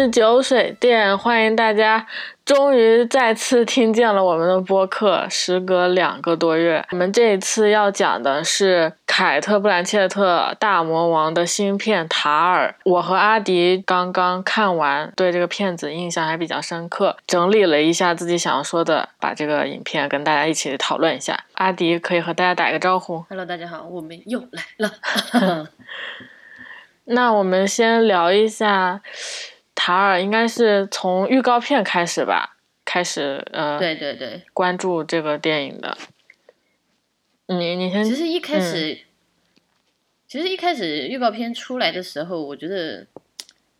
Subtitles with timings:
[0.00, 2.06] 是酒水店，欢迎大家
[2.46, 5.28] 终于再次听见了我们的播客。
[5.28, 12.74] 时隔两个多月，我们这一次要讲的是凯特·布兰切特大魔王的新片《塔尔》。
[12.90, 21.38] 我和阿迪刚刚看完，对这个片子印象还比较深刻，整理了一下自己想要说的，把这个影片跟大家一起讨论一下。
[21.56, 23.22] 阿迪可以和大家打个招呼。
[23.28, 25.68] Hello，大家好，我们又来了。
[27.12, 29.00] 那我们先聊一下
[29.74, 35.96] 塔尔，应该是从预告片开始吧，开始呃，对对对，关注这个电影的。
[37.46, 38.98] 你你先其实一开始，
[40.28, 43.06] 其实一开始预告片出来的时候，我觉得，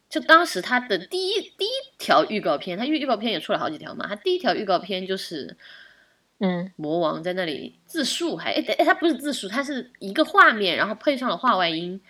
[0.09, 5.57] 就当时他的第一第一条预告片，他预预告片也出了好几条嘛，他第一条预告片就是
[6.39, 12.01] 嗯魔王在那里自述，还哎哎，他不是自述，他是一个画面，然后配上了画外音，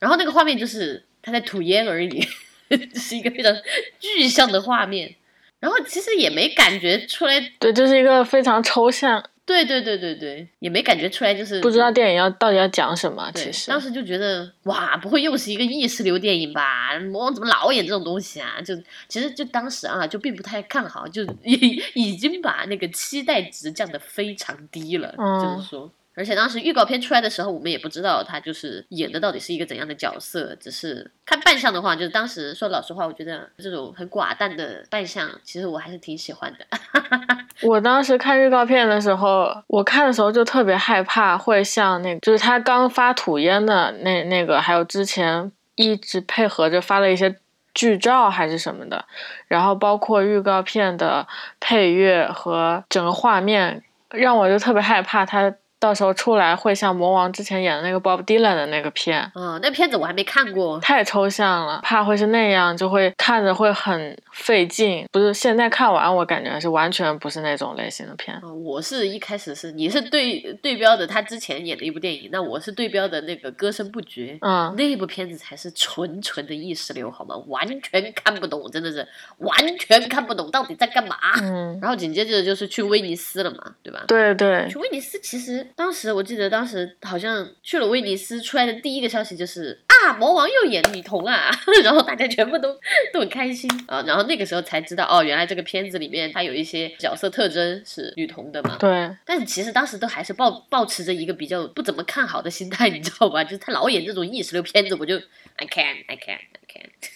[0.00, 2.26] 然后那个画面就是他在吐烟而已，
[2.94, 3.54] 是一个非常
[3.98, 5.14] 具象的画面。
[5.58, 13.32] 然后其实也没感觉出来，对，这是一个非常抽象，对对对对对，也没感觉出来，就是不知道电影要到底要讲什么。
[13.34, 16.98] 其，实当时就觉得哇，不会又是一个意识流电影吧？
[17.10, 18.60] 魔王怎么老演这种东西啊？
[18.60, 18.76] 就
[19.08, 25.14] 其实就当时啊，就并不太看好，就已已经把那个期待值降得非常低了。
[25.16, 36.66] 嗯就是说，而且当时预告片出来的时候，我们也不知道他就是演的到底是一个怎样的角色，只是看扮相的话，就是当时说老实话，我觉得这种很寡淡的扮相，其实我还是挺喜欢的。
[37.62, 47.36] 我当时看预告片的时候，我看的时候就特别害怕，会像那个，就是他刚发吐烟的那那个，还有之前一直配合着发了一些
[47.74, 49.04] 剧照还是什么的，
[49.48, 51.26] 然后包括预告片的
[51.60, 59.30] 配乐和整个画面，让我就特别害怕他到时候出来会像魔王之前演的那个 Bob Dylan 的那个片。
[59.34, 60.78] 嗯，那片子我还没看过。
[60.80, 65.06] 太抽象了，怕会是那样，就会看着会很费劲。
[65.12, 68.36] 不是现在看完，我感觉是完全不是那种类型的片。
[68.36, 77.36] 啊，我是一开始是你是对对标的他之前演的一部电影，那我是对标的那个《歌声不绝》，嗯，那部片子才是纯纯的意识流，好吗？
[77.48, 79.06] 完全看不懂，真的是
[79.38, 81.16] 完全看不懂到底在干嘛。
[81.42, 84.04] 嗯， 然后紧接着就是去威尼斯了嘛，对吧？
[84.08, 91.50] 对对，去威尼斯，其实当时我记得，当时好像去了威尼斯，出来的第一个消息就是啊，魔王又演女童啊，
[91.82, 92.74] 然后大家全部都
[93.12, 98.76] 都很开心啊，然后那个时候才知道，哦，原来这个片子里面它有一些角色特征是女童的嘛。
[98.78, 103.42] 对，但是其实当时都还是抱抱持着一个比较不怎么看好的心态，你知道吧？
[103.42, 105.16] 就是他老演这种意识流片子，我就
[105.56, 106.38] I can I can。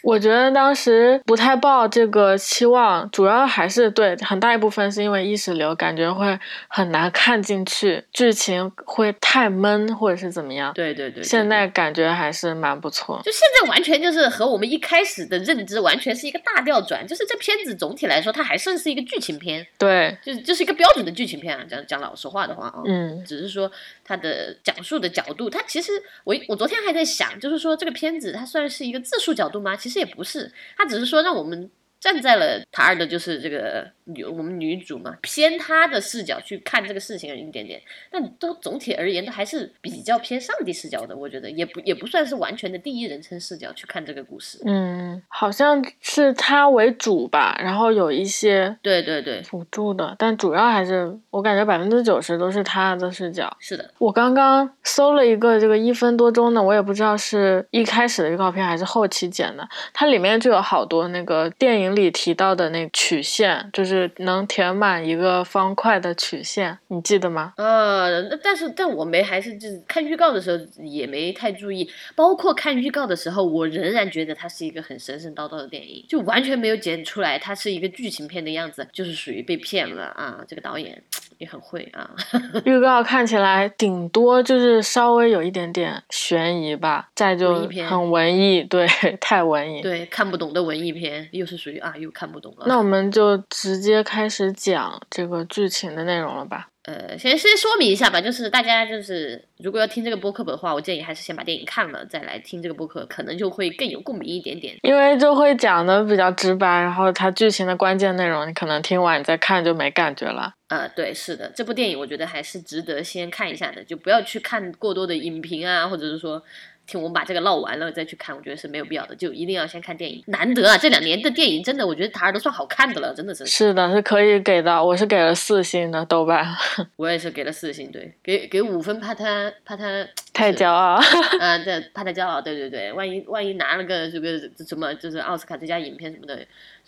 [0.03, 6.39] 我觉得当时不太抱这个期望，主要还是对很大一部分是因为意识流，感觉会
[6.69, 10.73] 很难看进去，剧情会太闷或者是怎么样。
[10.73, 13.21] 对对对对现对在感觉还是蛮不错。
[13.23, 21.63] 就现在完全就是和我们一开始的认知完全是一个大调转，就是这片子总体来说它还算是一个剧情片，对，就是就是一个标准的剧情片啊。
[21.69, 23.71] 讲讲老实话的话啊，嗯只是说
[24.11, 25.93] 他的讲述的角度，他其实
[26.25, 29.77] 我我昨天还在想，就是说这个片子它算是一个自述角度吗？
[29.77, 37.81] 其实也不是，他只是说让我们站在了塔尔的就是这个女我们女主嘛，偏她的视角去看这个事情一点点，
[38.11, 44.59] 但都总体而言都还是比较偏上帝视角的，我觉得也不也不算是完全的第一人称视角去看这个故事。
[44.65, 53.55] 嗯，好像是他为主吧，然后有一些对对对，辅助的，但主要还是我感觉百分之九十都是他的视角。
[53.61, 67.55] 是的，我刚刚搜了一个这个一分多钟的，我也不知道是一开始的预告片还是后期剪的，它里面就有好多那个电影里提到的那曲线，就是能填满一个方块的曲线，你记得吗？
[67.57, 80.45] 呃，那但是但我没还是就是看预告的时候也没太注意，包括看预告的时候，我仍然觉得它是一个很神神叨叨的电影，就完全没有剪出来它是一个剧情片的样子，就是属于被骗了啊！
[80.49, 81.03] 这个导演
[81.41, 82.09] 也很会啊，
[82.67, 88.87] 预告看起来顶多就是稍微有一点点悬疑吧，再就很文艺，对，
[89.21, 89.81] 太文艺。
[89.81, 92.67] 对，看不懂的文艺片又是属于啊又看不懂了。
[92.69, 96.69] 那我们就直接开始讲这个剧情的内容了吧。
[96.85, 104.75] 呃，先先说明一下吧，就是大家就是如果要听这个播客的话，我建议还是先把电影看了再来听这个播客，可能就会更有共鸣一点点。
[104.83, 110.55] 因为就会讲的比较直白，然后它剧情的关键内容，你可能听完你再看就没感觉了。
[110.69, 116.43] 呃，对，是的，这部电影我觉得还是值得先看一下的，就不要去看过多的影评啊，或者是说
[116.91, 120.25] 听我们把这个唠完了再去看，我觉得是没有必要的，就一定要先看电影。
[120.27, 123.47] 难得啊，这两年的电影真的，我觉得塔尔都算好看的了，真的是。
[123.47, 126.45] 是的，是可以给的，我是给了四星的豆瓣。
[126.97, 131.01] 我也是给了四星，对，给给五分，怕他怕他太骄傲。
[131.39, 134.37] 嗯， 对，怕他骄傲，对对对，万一万一拿了个这个
[134.67, 136.45] 什么，就是奥斯卡最佳影片什么的，就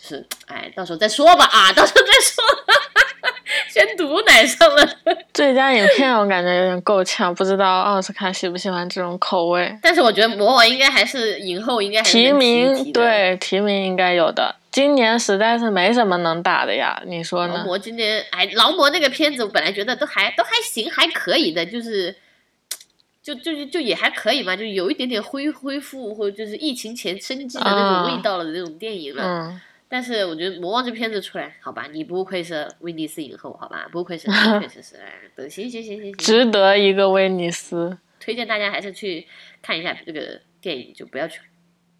[0.08, 2.42] 是哎，到时候再说吧啊，到时候再说。
[3.68, 4.88] 先毒奶上了。
[5.32, 9.76] 最佳影片我感觉有点够呛，不知道奥斯卡喜不喜欢这种口味。
[9.82, 14.56] 但是我觉得魔王应该还是影后，应该提名对提名应该有的。
[14.70, 17.58] 今年实在是没什么能打的呀，你说呢？
[17.58, 22.16] 劳模今年哎，劳模那个片子我本来觉得都还都还行，还可以的，就是
[23.22, 29.60] 就就就也还可以嘛，就有一点点恢恢复或者就是疫情前生机的那种味道了的那种电影了。
[29.92, 34.26] 但是我觉得《魔王》这片子出来，好吧，你不愧是威尼斯影后，好吧，不愧是，
[34.58, 37.98] 确实是，哎，行行行行行，值得一个威尼斯。
[38.18, 39.26] 推荐大家还是去
[39.60, 41.42] 看一下这个电影，就不要去，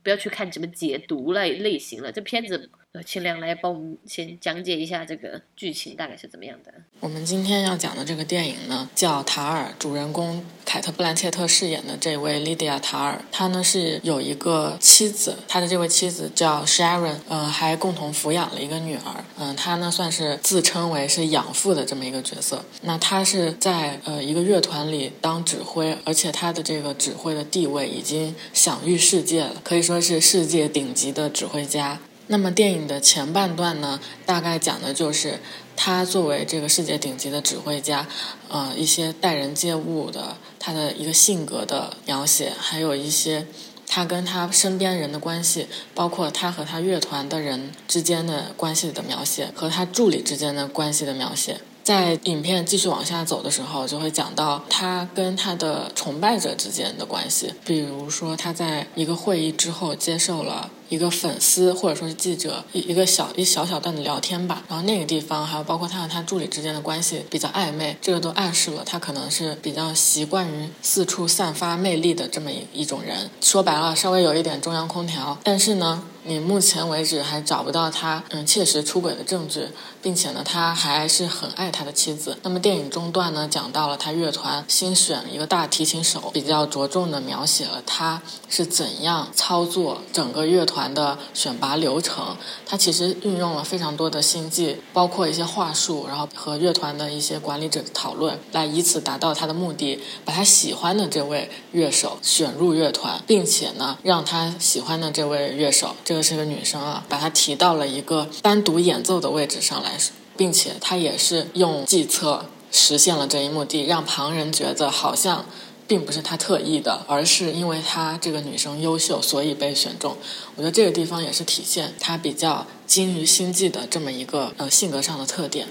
[0.03, 2.71] 不要去看什么解读类类型了，这片子。
[2.95, 6.71] 呃，清凉来帮我们先讲解一下这个剧情大概是怎么样的。
[7.01, 19.25] 我们今天要讲的这个电影呢，叫《塔尔》，主人公凯特·布兰切特饰演的这位莉迪亚·塔尔，她呢是有一个妻子，她的这位妻子叫 Sharon，呃，还共同抚养了一个女儿。
[19.39, 22.63] 嗯，她呢算是自称为是养父的这么一个角色。
[22.83, 31.99] 那她是在呃一个乐团里当指挥，而且她的这个指挥的地位已经享誉世界了，可以说是世界顶级的指挥家。
[32.33, 35.39] 那么电影的前半段呢，大概讲的就是
[35.77, 38.09] 他作为这个世界顶级的指挥家，
[38.49, 43.47] 呃，一些待人接物的他的一个性格的描写，还有一些
[43.87, 51.61] 他跟他身边人的关系，包括他和他乐团的人之间的关系的描写，和他助理之间的关系的描写。
[51.85, 60.71] 在影片继续往下走的时候，就会讲到他跟他的崇拜者之间的关系，比如说他在一个会议之后接受了。
[60.93, 73.31] 一个粉丝或者说是记者一一个小一小小段的聊天吧，然后那个地方还有包括他和他助理之间的关系比较暧昧，这个都暗示了他可能是比较习惯于四处散发魅力的这么一一种人。
[73.41, 79.69] 说白了，稍微有一点中央空调，但是呢，你目前为止还找不到他嗯切实出轨的证据，
[80.03, 82.37] 并且呢，他还是很爱他的妻子。
[82.43, 90.83] 那么电影中段呢，讲到了他乐团新选一个大提琴手，比较着重的描写了他是怎样操作整个乐团。
[90.93, 92.37] 的选拔流程，
[92.67, 109.97] 他其实运用了非常多的心计，包括一些话术，然后和乐团的一些管理者讨论，来以此达到他的目的，把他喜欢的这位乐手选入乐团，并且呢，让他喜欢的这位乐手，这个是个女生啊，把她提到了一个单独演奏的位置上来，
[110.37, 115.47] 并且她也是用计策实现了这一目的，让旁人觉得好像。
[115.89, 120.17] 并不是她特意的，而是因为她这个女生优秀，所以被选中。
[120.55, 125.67] 我觉得这个地方也是体现她比较精于心计的这么一个呃性格上的特点。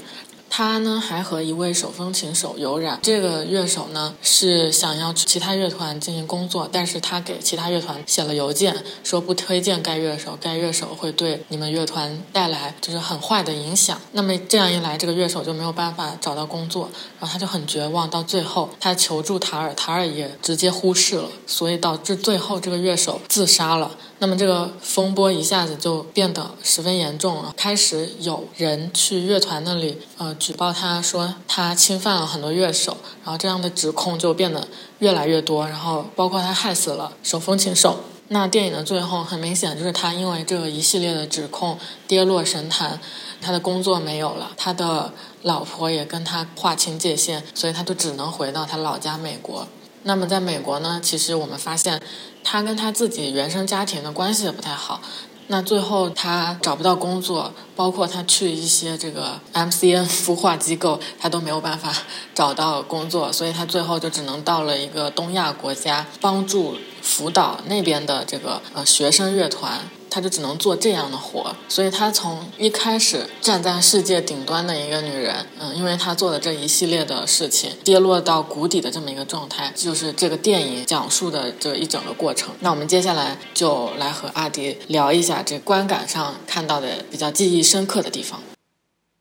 [0.53, 13.97] 他呢还和一位手风琴手有染，这个乐手呢是想要去其他乐团进行工作，但是他给其他乐团写了邮件，说不推荐该乐手，该乐手会对你们乐团带来就是很坏的影响。
[14.11, 18.09] 那么这样一来，这个乐手就没有办法找到工作，然后他就很绝望。
[18.09, 23.95] 到最后，他求助塔尔，塔尔也直接忽视了，所以导致最后这个乐手自杀了。
[24.21, 34.67] 那么这个风波一下子就变得十分严重了，开始有人去乐团那里，呃，举报他说他侵犯了很多乐手，然后这样的指控就变得
[34.99, 37.97] 越来越多，然后包括他害死了手风琴手。
[38.27, 43.01] 那电影的最后很明显就是他因为这一系列的指控跌落神坛，
[43.41, 45.11] 他的工作没有了，他的
[45.41, 49.67] 老婆也跟他划清界限，所以他就只能回到他老家美国。
[50.03, 52.01] 那么在美国呢，其实我们发现。
[52.43, 54.99] 他跟他自己原生家庭的关系也不太好，
[55.45, 61.93] 那最后他找不到工作，包括他去一些这个 MCN 孵化机构，他都没有办法
[62.33, 69.79] 找到工作，所以他最后就只能到了一个东亚国家，帮助辅导那边的这个呃学生乐团。
[70.11, 82.53] 她就只能做这样的活，所以她从一开始站在世界顶端的一个女人，嗯，因为她做的这一系列的事情，跌落到谷底的这么一个状态，就是这个电影讲述的这一整个过程。
[82.59, 88.41] 那我们接下来就来和阿迪聊一下这观感上看到的比较记忆深刻的地方。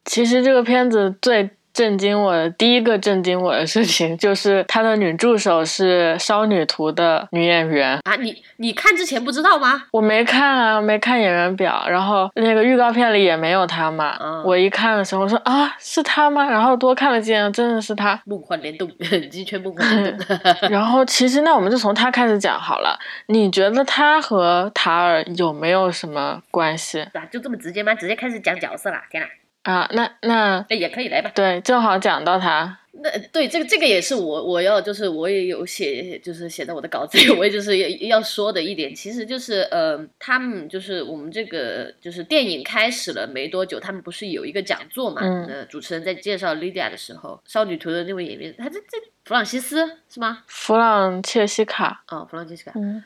[0.05, 1.51] 其实这个片子最。
[1.81, 7.99] 震惊我的第一个震惊我的事情，就是他的女助手是《少女图》的女演员。
[8.05, 9.85] 啊，你你看之前不知道吗？
[9.91, 14.15] 我没看啊，没看演员表，然后那个预告片里也没有她嘛。
[14.21, 16.45] 嗯我一看的时候，我说啊，是她吗？
[16.45, 18.21] 然后多看了几眼，真的是她。
[18.27, 18.87] 梦幻联动，
[19.33, 20.39] 鸡圈梦幻联动。
[20.69, 22.99] 然后其实那我们就从她开始讲好了。
[23.29, 27.95] 你觉得她和塔尔有没有什么关系啊，就这么直接吗？
[27.95, 29.03] 直接开始讲角色啦！
[29.11, 29.27] 天哪，
[29.63, 29.89] 啊？
[29.93, 31.31] 那那那，也可以来吧。
[31.35, 32.79] 对，正好讲到他。
[32.93, 37.89] 那对这个这个也是我我要就是我也有写就是写在我的稿子里，我也就是要
[38.19, 45.23] 要说的一点，其实就是呃，他们就是我们这个就是电影开始了没多久，他们不是有一个讲座嘛？
[45.23, 50.43] 嗯呃，主持人在介绍 Lydia 的时候，少女图的那位演员，他这这弗朗西斯是吗？
[50.49, 53.03] 弗朗切西卡，哦，弗朗切西卡，嗯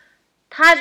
[0.49, 0.75] 他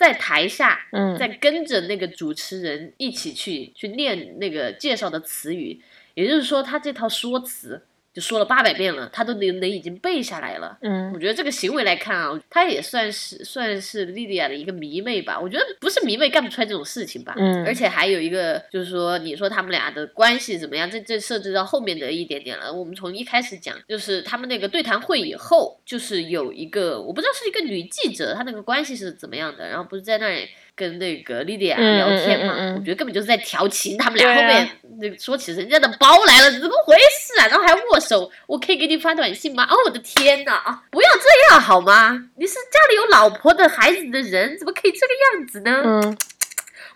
[0.00, 1.14] 在台下嗯。
[1.18, 5.78] 在跟着那个主持人一起去去念那个介绍的词语，
[6.14, 10.76] 也就是说，他这套说辞就说了八百遍了，他都能能已经背下来了。
[10.82, 15.38] 嗯我嗯觉得这个行为来看啊，他也算是算是莉莉娅的一个迷妹吧。
[15.38, 17.34] 我觉得不是迷妹干不出来这种事情吧。
[17.36, 20.90] 嗯而且还有一个就是说，你说他们俩的关系怎么样？
[20.90, 22.72] 这这涉及到后面的一点点了。
[22.72, 30.48] 我们从一开始讲，就是他们那个对谈会以后，就是有一个我不知道是一个女记者，她那个关系是怎么样的，然后不是在那里。
[30.80, 33.98] 跟那个莉莉娅嗯聊天嘛，嗯嗯嗯嗯我觉得根本就是在调情。
[33.98, 34.66] 他们俩后面
[34.98, 37.46] 那个说起人家的包来了，怎么回事啊？
[37.48, 39.66] 然后还握手，我可以给你发短信吗？
[39.70, 42.28] 哦，我的天呐，啊，不要这样好吗？
[42.36, 45.82] 你是家里有老婆的孩子的人，怎么可以这个样子呢？
[45.84, 46.16] 嗯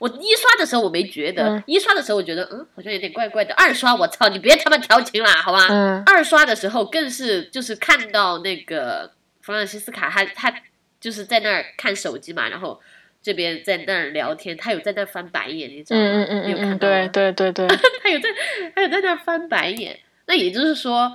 [0.01, 3.55] 我一刷的时候我没觉得，嗯一刷的时候我觉得嗯好像有点怪怪的。
[3.55, 5.69] 二刷我操，你别他妈调情了好吧？
[5.71, 10.53] 嗯二刷的时候更是就是看到那个弗朗西斯卡，他他
[11.01, 12.79] 就是在那儿看手机嘛，然后
[13.25, 16.07] 这边在那儿聊天，他有在那儿翻白眼，你知道吗？
[16.07, 16.87] 嗯嗯嗯嗯，有看到？
[16.87, 17.67] 对对对对，
[18.03, 18.29] 他有在，
[18.75, 19.99] 他有在那儿翻白眼。
[20.27, 21.11] 那也就是说，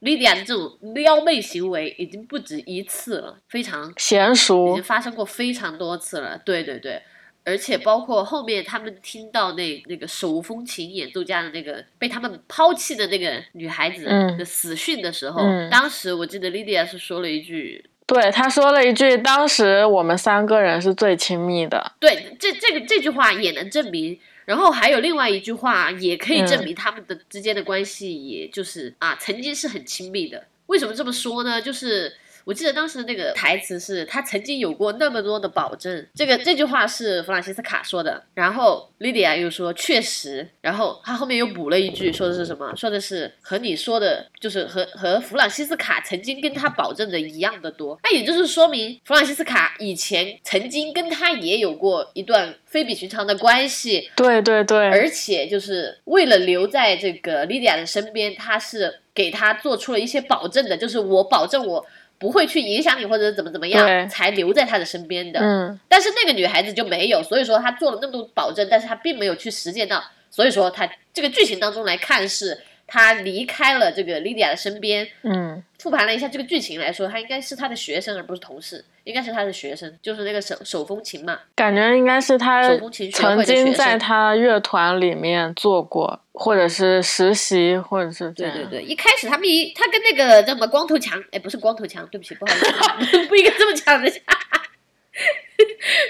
[0.00, 6.36] 莉迪亚的这种撩妹行为已经不止一次了，非常娴熟已经，发生过非常多次了。
[6.44, 7.00] 对对对，
[7.44, 17.84] 而且包括后面他们听到那那个手风琴演奏家的那个被他们抛弃的那个女孩子嗯的死讯的时候，嗯当时我记得莉迪亚是说了一句。
[18.06, 30.44] 对他说了一句，当时我们三个人是最亲密的，对，这这个这句话也能证明，然后还有另外一句话也可以证明他们的之间的关系，也就是啊，曾经是很亲密的。
[30.66, 31.60] 为什么这么说呢？
[31.60, 32.12] 就是
[32.44, 42.74] 我记得当时那个台词是他曾经有过那么多的保证，这个这句话是弗朗西斯卡说的，然后莉迪亚又说确实，然后他后面又补了一句，说的是什么？
[42.76, 47.98] 说的是和你说的，就是和和弗朗西斯卡曾经跟他保证的一样的多。
[48.02, 61.84] 那也就是说明弗朗西斯卡以前曾经跟他也有过一段非比寻常的关系，对对对，而且就是为了留在这个莉迪亚的身边，他是给他做出了一些保证的，就是我保证我
[62.22, 65.40] 不会去影响你或者怎么怎么样，才留在他的身边的。
[65.40, 70.00] 嗯但是那个女孩子就没有，所以说她做了那么多保证，但是她并没有去实践到，
[70.30, 75.08] 所以说她这个剧情当中来看是她离开了这个莉迪亚的身边。
[75.22, 81.40] 嗯复盘了一下这个剧情来说，她应该是她的学生而不是同事，应该是她的学生，就是那个手手风琴嘛。
[81.56, 88.30] 感觉应该是他手风琴学会曾经在生他乐团里面做过，或者是实习，或者是。
[88.32, 94.08] 对对对，一开始他们一他跟那个叫什么光头强，哎，不是光头强，对不起，不好意思， 不应该这么讲的。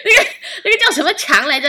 [0.05, 0.31] 那个
[0.65, 1.69] 那个叫什么强来着？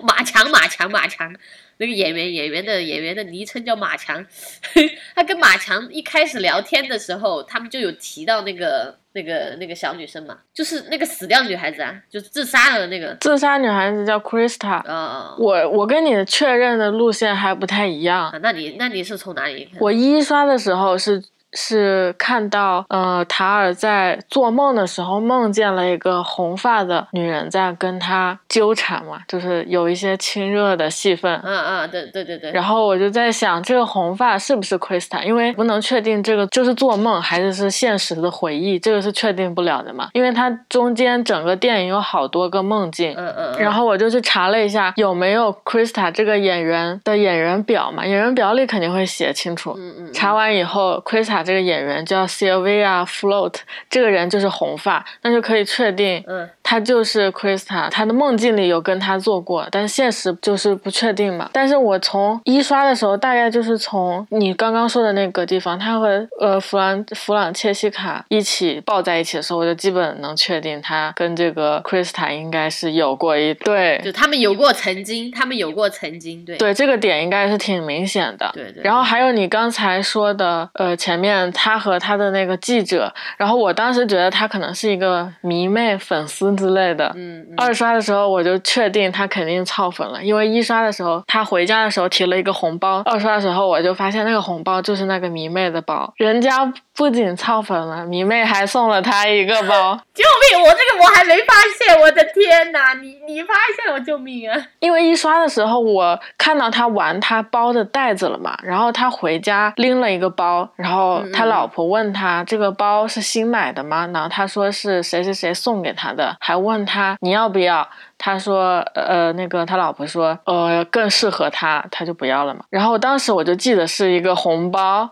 [0.00, 1.34] 马强，马强，马强。
[1.80, 4.26] 那个演员演员的演员的昵称叫马强。
[5.14, 13.16] 他跟马强一开始聊天的时候，他们就有提到那个那个那个小女生嘛，就是那个死掉的女孩子啊，就自杀了的那个。
[13.20, 18.28] 自杀女孩子叫 Krista，啊、我我跟你确认的路线还不太一样。
[18.30, 19.80] 啊，那你那你是从哪里看？
[19.80, 31.40] 我一刷的时候是是看到，呃，塔尔在做梦的时候梦见了一个红发的女人在跟他纠缠嘛，就是有一些亲热的戏份。
[31.44, 32.52] 嗯嗯，对对对对。
[32.52, 35.22] 然后我就在想，这个红发是不是 Krista？
[35.22, 40.08] 因为不能确定这个就是做梦还是是现实的回忆，这个是确定不了的嘛。
[40.12, 49.74] 因为它中间整个电影有好多个梦境，嗯嗯，嗯然后我就去查了一下有没有 Krista 这个演员的演员表嘛，演员表里肯定会写清楚。
[49.78, 53.54] 嗯嗯，查完以后，Krista 塔这个演员叫 Sylvia Float，
[53.88, 57.88] 这个人就是红发，那就可以确定，嗯，他就是 Krista。
[57.90, 61.48] 他的梦境里有跟他做过，但现实就是不确定嘛。
[61.52, 74.00] 但是我从一刷的时候，大概就是从你刚刚说的那个地方，他和呃弗兰弗朗切西卡一起抱在一起的时候，我就基本能确定他跟这个 Krista 应该是有过一对。
[74.04, 78.50] 就他们有过曾经，他们有过曾经，对对，这个点应该是挺明显的。
[78.54, 78.82] 对对。
[78.82, 87.12] 然后还有你刚才说的，呃，前面他和他的那个记者，然后我当时觉得他可能是一个迷妹粉丝之类的。
[87.16, 87.54] 嗯嗯。
[87.56, 99.96] 二刷的时候我就确定他肯定操粉了，因为一刷的时候他回家的时候提了一个红包，二刷的时候我就发现那个红包就是那个迷妹的包，人家不仅操粉了，迷妹还送了他一个包。
[100.12, 100.60] 救命！
[100.60, 102.92] 我这个我还没发现，我的天哪！
[102.94, 104.66] 你你发现我，救命啊！
[104.80, 114.08] 因为一刷的时候我看到他玩他包的袋子了嘛，然后他回家拎了一个包，然后他老婆问他这个包是新买的吗？
[114.12, 117.88] 然后他说是谁谁谁送给他的，还问他你要不要？
[118.18, 122.64] 他说呃那个他老婆说呃更适合他，他就不要了嘛。
[122.70, 125.08] 然后当时我就记得是一个红包啊！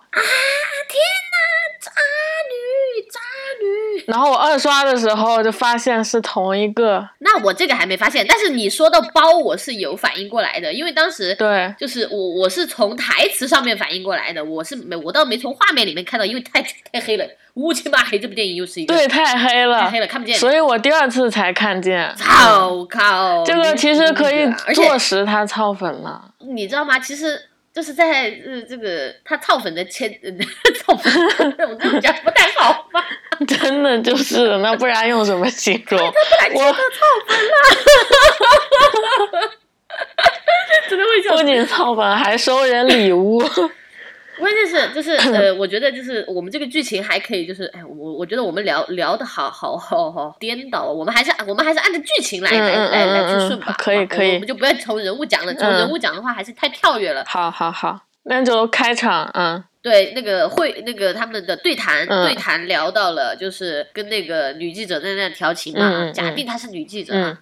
[0.88, 1.00] 天！
[4.06, 7.06] 然后我二刷的时候就发现是同一个。
[7.18, 17.26] 那我这个还没发现，但是你说的包，我是有反应过来的，因为当时对，就是我我是从台词上面反应过来的，我是没我倒没从画面里面看到，因为太太黑了。
[17.54, 22.14] 乌漆嘛黑，这部电影又是一个对太黑了，太黑了看不见，所以我第二次才看见。
[22.14, 23.42] 操靠！
[23.44, 26.22] 这个其实可以坐实他操粉了。
[26.40, 26.98] 你知道吗？
[26.98, 27.40] 其实
[27.76, 30.10] 就是在呃这个他操粉的前
[30.80, 31.12] 操粉，
[31.68, 33.04] 我这么讲不太好吧？
[33.46, 36.00] 真的就是那不然用什么形容？
[36.00, 36.10] 我
[36.72, 36.72] 操
[37.28, 37.52] 粉了，
[40.88, 43.42] 真的会不仅操粉，还收人礼物。
[44.38, 57.24] 关键是 就是呃，我觉得就是我们这个剧情还可以，就是哎，我我觉得我们聊聊的好好好好颠倒，我们还是我们还是按照剧情来来来来去顺吧，可以可以，我们就不要从人物讲了，从人物讲的话还是太跳跃了。
[57.26, 67.38] 好好好，那就开场，嗯，对，那个会那个他们的对谈对谈聊到了，就是跟那个女记者在那调情嘛，假定她是女记者嘛，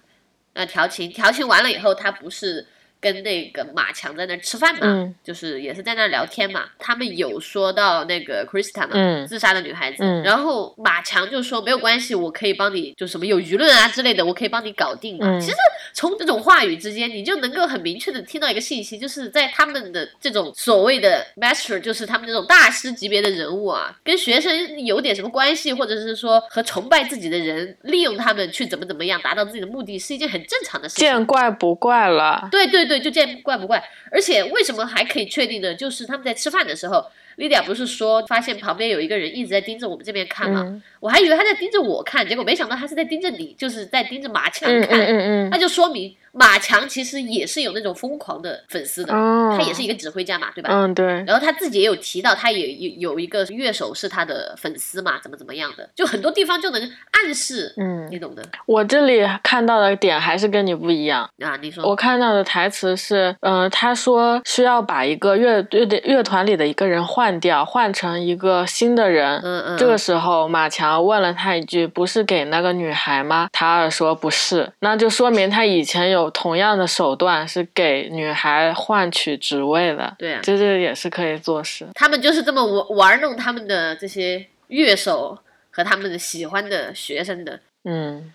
[0.53, 2.67] 呃，调情调情完了以后，她不是。
[2.99, 6.65] 跟那个马强在那吃饭嘛，就是也是在那聊天嘛。
[6.79, 10.03] 他们有说到那个 Krista 嘛，自杀的女孩子。
[10.23, 15.39] 然后马强就说没有关系，我可以帮你，就什么有舆论啊之类的，我可以帮你搞定嘛。
[15.39, 15.55] 其实
[15.93, 31.05] 从这种话语之间，你就能够很明确的听到一个信息，就是在他们的这种所谓的 master，就是他们这种大师级别的人物啊，跟学生有点什么关系，或者是说和崇拜自己的人利用他们去怎么怎么样达到自己的目的，是一件很正常的事情。
[31.05, 32.49] 见怪不怪了。
[32.51, 32.94] 对对对。
[32.99, 35.73] 就见怪不怪，而且为什么还可以确定呢？
[35.73, 37.05] 就是他们在吃饭的时候。
[37.37, 40.81] 莉迪亚不是说发现旁边有一个人一直在盯着我们这边看吗？
[41.01, 45.01] 我还以为他在盯着我看，结果没想到他是在盯着你，就是在盯着马强看。
[45.01, 50.69] 嗯嗯那就说明马强其实也是有那种疯狂的粉丝的，他也是一个指挥家嘛，对吧？
[50.71, 51.05] 嗯，对。
[51.25, 58.43] 然后他自己也有提到，他也有有一个乐手是他的粉丝嘛，怎么怎么样的，就很多地方就能暗示，嗯，你懂的。
[58.67, 61.83] 我这里看到的点还是跟你不一样啊，你说。
[61.87, 67.95] 我看到的台词是，嗯，他说需要把一个乐乐乐团里的一个人换掉，换。
[67.95, 80.15] 成一个新的人，嗯嗯，这个时候马强问了他一句：“不是给那个女孩吗？”塔尔说：“不是。”那就说明他以前有同样的手段，是给女孩换取职位的。
[80.17, 81.87] 对啊，这这也是可以做事。
[81.93, 85.37] 他们就是这么玩玩弄他们的这些乐手
[85.71, 87.59] 和他们的喜欢的学生的。
[87.83, 88.33] 嗯，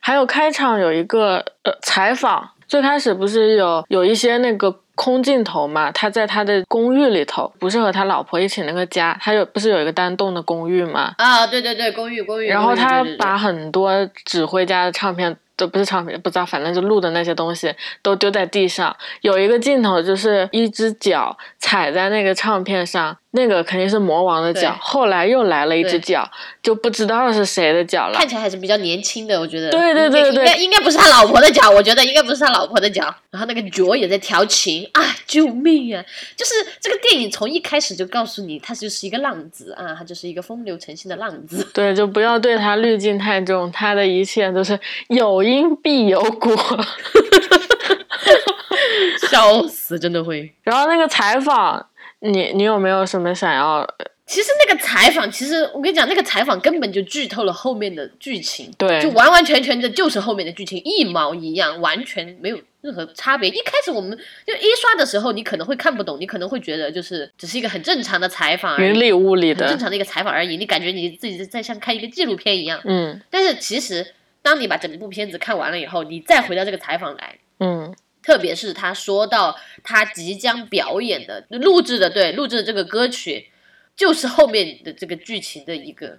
[0.00, 4.78] 还有开场有一个呃采访，最开始不是有有一些那个。
[4.94, 11.14] 空镜头嘛，他在他的公寓里头，不是和他老婆一起那个家，他有不是有一个单栋的公寓嘛？
[11.16, 12.46] 啊，对对对，公寓公寓。
[12.46, 15.34] 然后他把很多指挥家的唱片。
[15.66, 18.96] 不是唱片，不知道，反正就录的那些东西都丢在地上。
[19.20, 24.74] 有一个镜头就是一只脚踩在那个唱片上，那个肯定是魔王的脚。
[24.80, 26.26] 后来又来了一只脚，
[26.62, 28.14] 就不知道是谁的脚了。
[28.14, 29.70] 看起来还是比较年轻的，我觉得。
[29.70, 33.14] 对对对对，应该应该不是他老婆的脚，我觉得应该不是他老婆的脚。
[33.30, 35.02] 然后那个脚也在调情啊！
[35.26, 36.04] 救命啊！
[36.36, 41.66] 就是这个电影从一开始就告诉你，他就是一个浪子啊，他就是一个风流成性的浪子。
[41.74, 45.42] 对，就不要对他滤镜太重，他的一切都是有。
[45.42, 46.54] 因必有果，
[49.28, 50.54] 笑死，真的会。
[50.62, 51.84] 然后那个采访，
[52.22, 53.86] 你你有没有什么想要
[54.24, 63.50] 其实那个采访，其实我跟你讲，那个采访根本就剧透了后面的剧情，对就完完全全的就是后面的剧情一毛一样，完全没有任何差别。
[63.50, 72.80] 一开始我们就一刷的时候，你可能会看不懂，你可能会觉得就是只是一个很正常的采访而已，云里雾里的，很正常的一个采访而已，你感觉你自己在像看一个纪录片一样。
[72.84, 83.48] 嗯但是其实，当你把整部片子看完了以后，你再回到这个采访来，嗯特别是他说到他即将表演的录制的对录制的这个歌曲，
[83.96, 86.18] 就是后面的这个剧情的一个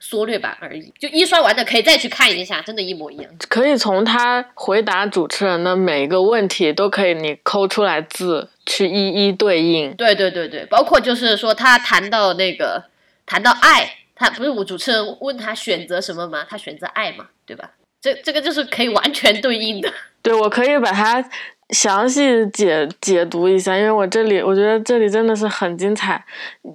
[0.00, 0.92] 缩略版而已。
[0.98, 3.30] 就一刷完的可以再去看一下，真的，一模一样。
[3.48, 9.94] 可以从他回答主持人的每一个问题都可以你抠出来字去一一对应。
[9.94, 12.84] 对对对对，包括就是说他谈到那个
[13.26, 16.46] 谈到爱，他不是我主持人问他选择什么吗？
[16.48, 17.72] 他选择爱嘛，对吧？
[18.00, 19.92] 这这个就是可以完全对应的。
[20.22, 21.24] 对，我可以把它
[21.70, 26.24] 详细解解读一下，因为我这里我觉得这里真的是很精彩，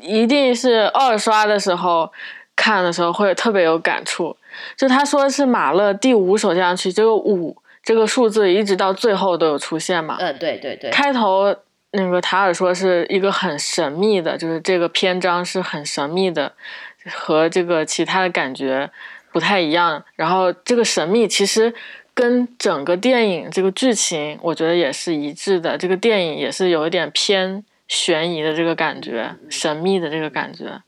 [0.02, 2.12] 一定是二刷的时候
[2.56, 4.36] 看的时候会特别有感触。
[4.76, 10.18] 就他说是马勒第五首交响曲，这个五这个数字一直到最后都有出现嘛。
[10.20, 11.56] 嗯，对对对，开头
[11.92, 16.52] 那个塔尔说是一个很神秘的，就是这个篇章是很神秘的，
[17.12, 18.90] 和这个其他的感觉
[19.32, 20.04] 不太一样。
[20.16, 21.74] 然后这个神秘其实
[22.18, 25.78] 跟整个电影这个剧情，我觉得也是一致的。
[25.78, 30.82] 这个电影也是有一点偏悬疑的这个感觉，神秘的这个感觉。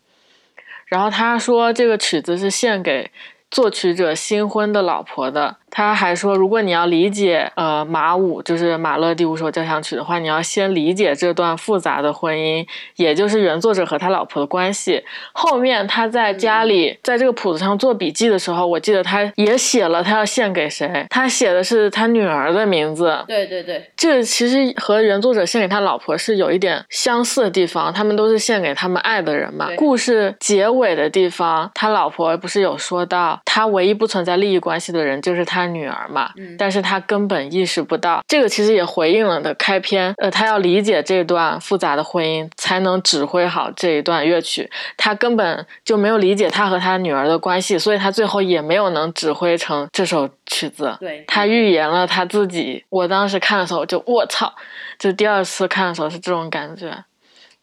[0.87, 3.11] 然后他说这个曲子是献给
[3.51, 5.57] 作曲者新婚的老婆的。
[5.71, 15.03] 他还说，如果你要理解呃马五，就是马勒第五首交响曲的话，你要先理解这段复杂的婚姻，也就是原作者和他老婆的关系。
[15.33, 23.17] 后面他在家里在这个谱子上做笔记的时候，我记得他也写了他要献给谁，他写的是他女儿的名字。
[23.27, 29.67] 对对对，这其实和原作者献给他老婆是有一点相似的地方，他们都是献给他们爱的人嘛。
[29.75, 38.21] 故事结尾的地方，他老婆不是有说到，他唯一不存在利益关系的人就是他女儿嘛，嗯但是他根本意识不到。
[38.27, 44.69] 这个其实也回应了的开篇，呃，他要理解这段复杂的婚姻，才能指挥好这一段乐曲。
[44.97, 50.95] 他根本就没有理解他和他女儿的关系，所以他最后也没有能指挥成这首曲子。
[50.99, 52.83] 对他预言了他自己。
[52.89, 54.53] 我当时看的时候就我操，
[54.97, 56.93] 就第二次看的时候是这种感觉。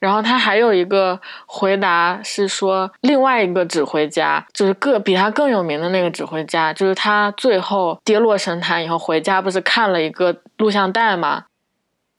[0.06, 11.46] 然后他还有一个回答是说，另外一个指挥家，就是更比他更有名的那个指挥家，就是他最后跌落神坛以后回家，不是看了一个录像带吗？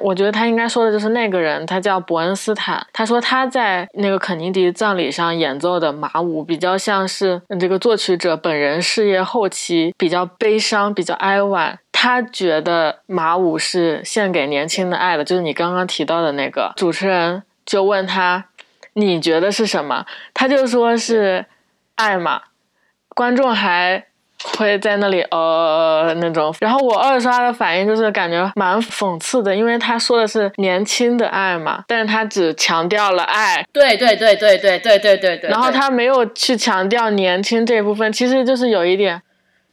[0.04, 2.86] 我觉得他应该说的就是那个人，他叫伯恩斯坦。
[2.94, 11.80] 他说他在那个肯尼迪葬礼上演奏的马舞，比较像是这个作曲者本人事业后期比较悲伤、比较哀婉。
[11.92, 18.46] 他觉得马舞是献给年轻的爱的，就是你刚刚提到的那个主持人就问他，
[18.94, 20.08] 你觉得是什么？
[20.34, 21.46] 他就说是
[21.94, 22.42] 爱嘛。
[23.10, 24.06] 观众还
[24.56, 39.20] 会在那里呃那种，然后我二刷的反应就是感觉蛮讽刺的，因为他说的是年轻的爱嘛，但是他只强调了爱，对对对对对对对对对，然后他没有去强调年轻这一部分，其实就是有一点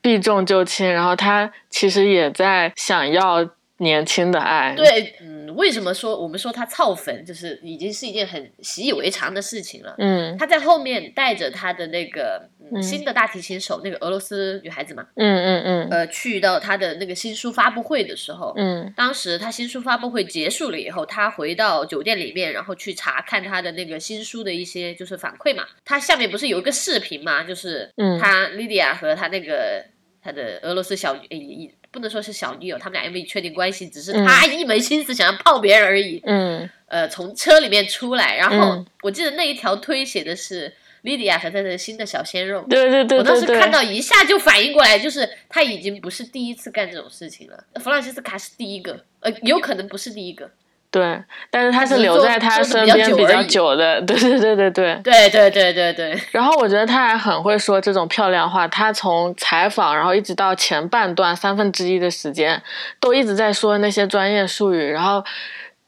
[0.01, 3.47] 避重就轻，然后他其实也在想要
[3.79, 9.95] 年轻的爱，对，嗯，为什么说我们说他操粉，就是已经是一件很习以为常的事情了。
[9.99, 10.37] 嗯。
[10.39, 12.49] 他在后面带着他的那个、
[12.81, 15.89] 新的大提琴手，那个俄罗斯女孩子嘛，嗯嗯嗯。
[15.91, 18.93] 呃，去到他的那个新书发布会的时候，嗯。
[18.97, 25.65] 当时他新书发布会结束了以后，他回到酒店里面，然后去查看他的那个新书的一些就是反馈嘛。
[25.85, 28.21] 他下面不是有一个视频嘛，就是嗯。
[28.21, 29.85] 他莉迪亚和他那个
[30.23, 36.21] 他的俄罗斯小女，诶也不能说是小女友，他们俩也没确定关系，只是嗯他一门心思想要泡别人而已。
[36.25, 42.65] 嗯呃，从车里面出来，然后嗯我记得那一条推写的是莉迪亚和她的新的小鲜肉。
[42.69, 47.65] 对对对我当时看到一下就反应过来，就是他已经不是第一次干这种事情了。
[47.77, 50.51] 弗朗西斯卡是第一个，呃，有可能不是第一个。
[50.95, 54.95] 对，但是他是留在他身边比较久的， 对对对对对。
[55.03, 62.63] 对对对对对，然后我觉得他还很会说这种漂亮话，他从采访，然后一直到前半段三分之一的时间，
[63.01, 65.25] 都一直在说那些专业术语，然后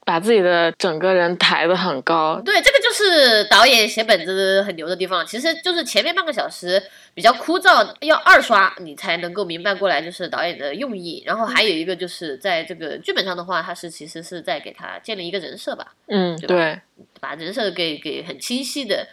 [0.03, 2.41] 把自己的整个人抬得很高。
[2.43, 5.25] 对，这个就是导演写本子很牛的地方。
[5.25, 6.81] 其实就是前面半个小时
[7.13, 11.21] 比较枯燥，要二刷你才能够明白过来，就是导演的用意。
[11.25, 16.79] 然后还有一个就是在这个剧本上的话，他是其实是在给他建立一个人设吧，嗯，对
[17.19, 19.07] 把人设给给很清晰的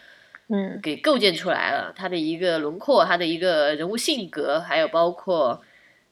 [0.49, 5.61] 嗯给构建出来了，他的一个轮廓，他的一个人物性格，还有包括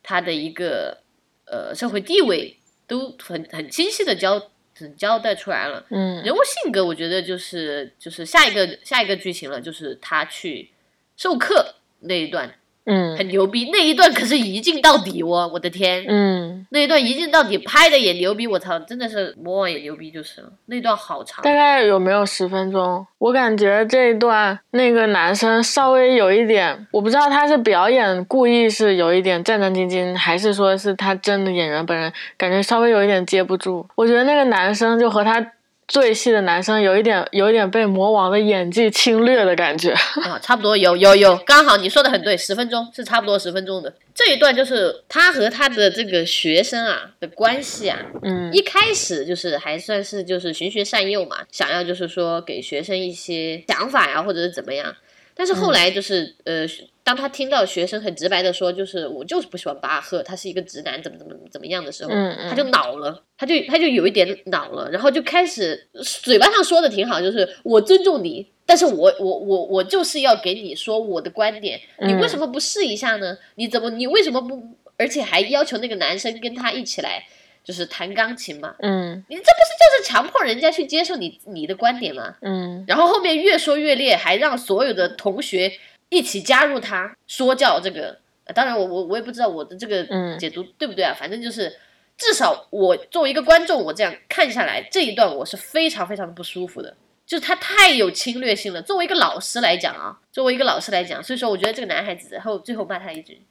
[0.01, 0.99] 他的一个
[1.45, 2.57] 呃社会地位，
[2.88, 4.39] 都很很清晰的交
[4.73, 5.86] 只交代出来了。
[5.89, 10.71] 嗯人物性格，我觉得就是就是下一个下一个剧情了，就是他去
[11.15, 12.53] 授课那一段
[12.86, 16.04] 嗯很牛逼，那一段可是一镜到底哦，我的天！
[16.08, 20.50] 嗯，那一段一镜到底拍的也牛逼，我操，真的是魔王也牛逼就是了。
[20.65, 23.06] 那段好长，大概有没有十分钟？
[23.19, 33.88] 我感觉这一段那个男生稍微有一点，我不知道他是表演故意是有一点战战兢兢，还是说是他真的演员本人感觉稍微有一点接不住。
[33.96, 35.39] 我觉得那个男生就和他
[35.88, 39.91] 对戏的男生有一点有一点被魔王的演技侵略的感觉。
[40.24, 43.93] 啊，差不多有有有，刚好你说的很对，十分钟是差不多十分钟的。
[44.15, 54.96] 这一段就是他和他的这个学生啊的关系啊，嗯一开始就是还算是就是循循善诱嘛，想要就是说给学生一些想法呀，或者是怎么样。
[55.36, 56.63] 但是后来就是、呃，
[57.03, 62.11] 当他听到学生很直白的说，就是我就是不喜欢巴赫，他是一个直男，怎么怎么怎么样的时候，
[62.49, 65.89] 他就恼了，他就他就有一点恼了，然后就开始
[66.23, 73.37] 嘴巴上说的挺好，就是我尊重你，但是我我我我就是要给你说我的观点，你为什么不试一下呢？
[73.55, 74.63] 你怎么你为什么不，
[74.97, 77.25] 而且还要求那个男生跟他一起来
[77.65, 78.75] 就是弹钢琴嘛？
[78.79, 82.35] 嗯你这不是就是强迫人家去接受你你的观点吗？
[82.41, 85.71] 嗯然后后面越说越烈，还让所有的同学
[86.13, 88.19] 一起加入他说教这个。
[88.45, 91.73] 呃当然我，我我也不知道我的这个嗯解读对不对啊，反正就是
[92.17, 96.93] 至少我作为一个观众，我这样看下来这一段我是非常非常的不舒服的，
[97.26, 98.82] 就是他太有侵略性了。
[98.82, 103.41] 作为一个老师来讲啊，作为一个老师来讲，所以说我觉得这个男孩子后最后骂他一句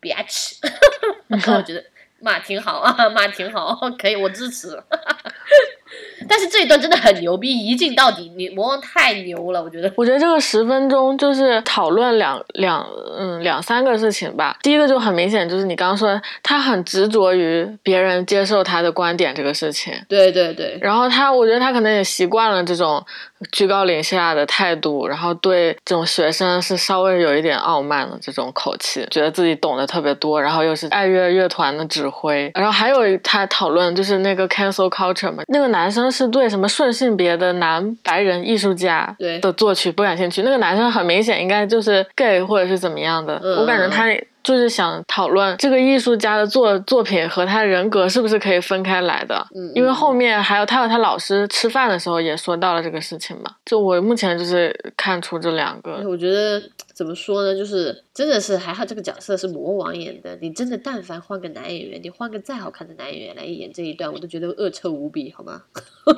[0.00, 0.58] bitch，
[1.56, 1.84] 我觉得
[2.20, 4.68] 骂挺好啊，骂挺好，可以，我支持。
[6.28, 9.92] 但是这一段真的很牛逼，一镜到底，你魔王太牛了，我觉得。
[9.96, 12.86] 我觉得这个十分钟就是讨论两两
[13.18, 14.56] 嗯两三个事情吧。
[14.62, 19.92] 第一个就很明显，就是你刚刚说他很执着于别人接受他的观点这个事情。
[20.08, 23.04] 对对对，然后他，我觉得他可能也习惯了这种
[23.52, 32.50] 居高临下的态度，然后对这种学生是稍微有一点傲慢的这种口气，觉得自己懂得特别多，然后又是爱乐乐团的指挥。
[32.54, 44.04] 然后还有他讨论就是那个 cancel culture 嘛，那个男生是对什么顺性别的男白人艺术家的作曲不感兴趣，那个男生很明显应该就是 gay 或者是怎么样的，嗯我感觉他。
[44.46, 53.56] 就是想讨论这个艺术家的作作品和他人格是不是可以分开来的，嗯因为后面还有他和他老师吃饭的时候也说到了这个事情嘛。
[53.64, 56.62] 就我目前就是看出这两个，我觉得
[56.94, 65.62] 怎么说呢，就是真的是还好这个角色是魔王演的，你真的但凡换个男演员，你换个再好看的男演员来演这一段，我都觉得恶臭无比，好吗？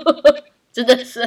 [0.70, 1.26] 真的是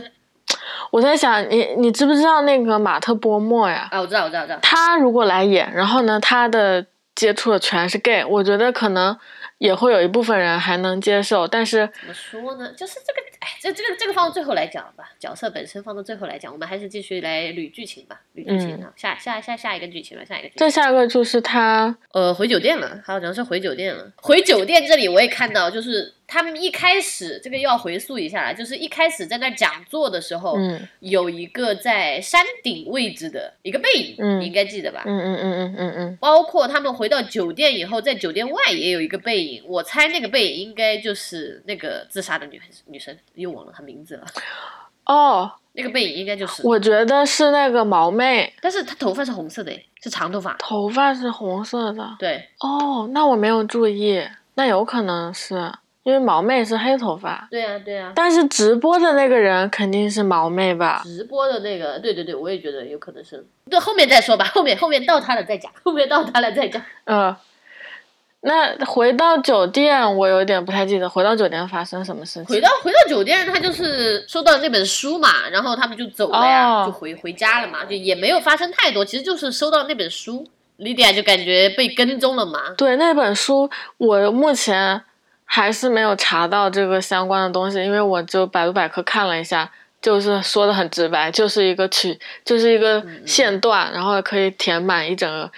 [0.89, 3.87] 我在想你你知不知道那个马特波莫呀？
[3.91, 4.59] 啊，我知道，我知道，我知道。
[4.61, 9.15] 他如果来演，然后呢，他的接触的全是 gay，我觉得可能
[9.61, 12.73] 也会有一部分人还能接受，但是怎么说呢？
[12.75, 20.57] 就是这个，哎，这这个这个放到最后来讲吧，角色本身放到最后来讲，我们还是继续来捋剧情吧，捋剧情啊，下下下下一个剧情了，下一个剧情。
[20.57, 24.11] 再下一个就是他，呃，回酒店了，好像是回酒店了。
[24.15, 35.03] 回酒店这里我也看到，就是他们一开始这个要回溯一下了，就是一开始在那讲座的时候，嗯有一个在山顶位置的一个背影，嗯你应该记得吧？
[35.05, 44.25] 嗯嗯嗯嗯嗯嗯，包括他们回到酒店以后，在酒店外也有一个背影，我猜那个背影应该就是那个自杀的女女生，又忘了她名字了。
[45.05, 50.53] 哦， 那个背影应该就是，我觉得是那个毛妹，但是她头发是红色的，是长头发。
[50.59, 52.15] 头发是红色的。
[52.19, 55.71] 对，哦，那我没有注意，那有可能是
[56.03, 58.11] 因为毛妹是黑头发，对啊，对啊。
[58.15, 61.01] 但是直播的那个人肯定是毛妹吧？
[61.03, 63.45] 直播的那个，对对对，我也觉得有可能是。
[63.69, 66.81] 对，后面再说吧，后面后面到他了再讲，后面到他了再讲。
[67.05, 67.35] 呃，
[68.43, 72.45] 那回到酒店，我有点不太记得回到酒店发生什么事情。
[72.45, 80.47] 回到回到酒店，他就是收到那本书嘛，然后他们就走了呀，哦就回回家了嘛，就也没有发生太多，其实就是收到那本书
[80.79, 82.59] ，，Lydia 就感觉被跟踪了嘛。
[82.75, 85.03] 对那本书，我目前
[85.45, 95.51] 还是没有查到这个相关的东西，因为我就百度百科看了一下，就是说的很直白，就是一个曲，就是一个嗯线段，然后可以填满一整个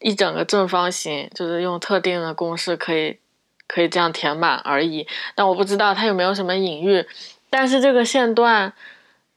[0.00, 3.18] 一整个正方形，就是用特定的公式可以
[3.66, 5.06] 可以这样填满而已。
[5.34, 7.04] 但我不知道它有没有什么隐喻，
[7.50, 8.72] 但是这个线段，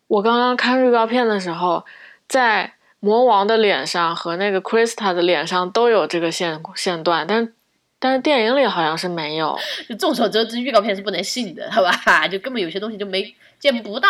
[0.08, 1.86] 我刚刚看预告片的时候，
[2.28, 7.52] 在魔王的脸上和那个 Krista 的脸上都有这个线线段，但
[7.97, 9.58] 但是电影里好像是没有。
[9.89, 12.28] 就众所周知，预告片是不能信的，好吧？
[12.28, 14.10] 就根本有些东西就没见不到。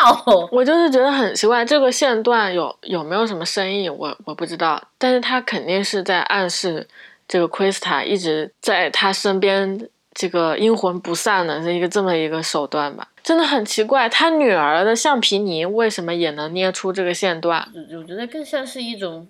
[0.51, 6.87] 我就是觉得很奇怪，这个线段有有没有什么深意，我我不知道，但是他肯定是在暗示
[7.27, 14.07] 这个 Krista 一直在他身边这个阴魂不散的这一个这么一个手段吧，真的很奇怪。
[14.07, 17.69] 他女儿的橡皮泥为什么也能捏出这个线段？
[17.75, 19.27] 我我觉得更像是一种，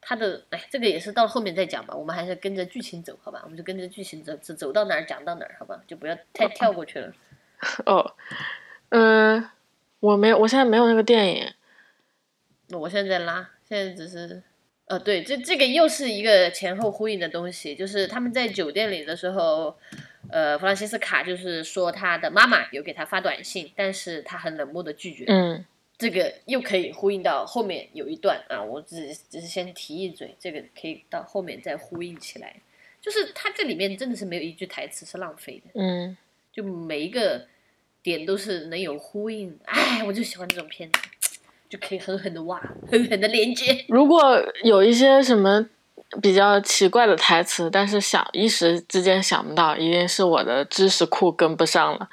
[0.00, 1.94] 他的哎，这个也是到后面再讲吧。
[1.94, 3.40] 我们还是跟着剧情走，好吧？
[3.44, 5.80] 我们就跟着剧情走，走走到哪儿讲到哪儿，好吧？
[5.86, 7.12] 就不要太跳过去了。
[7.86, 8.12] 哦，
[8.90, 9.48] 嗯，
[10.00, 11.52] 我没有，我现在没有那个电影。
[12.68, 14.42] 那我现在在拉，现在只是，
[14.86, 19.76] 呃，对，这这个又是一个前后呼应的东西，就是他们在酒店里的时候，
[20.30, 25.24] 呃，弗朗西斯卡就是说他的妈妈有给他发短信，但是他很冷漠的拒绝。
[25.28, 25.64] 嗯，
[25.96, 32.54] 这个又可以呼应到后面有一段啊，我只只是先提一嘴，这个可以到后面再呼应起来。
[33.00, 36.16] 就是他这里面真的是没有一句台词是浪费的，嗯，
[36.52, 37.46] 就每一个
[38.08, 39.56] 点都是能有呼应。
[39.66, 41.00] 哎，我就喜欢这种片子。
[41.68, 42.58] 就可以狠狠的挖，
[42.90, 43.84] 狠狠的连接。
[43.88, 45.62] 如果有一些什么
[46.22, 52.08] 比较奇怪的台词，但是想一时之间想不到，一定是我的知识库跟不上了，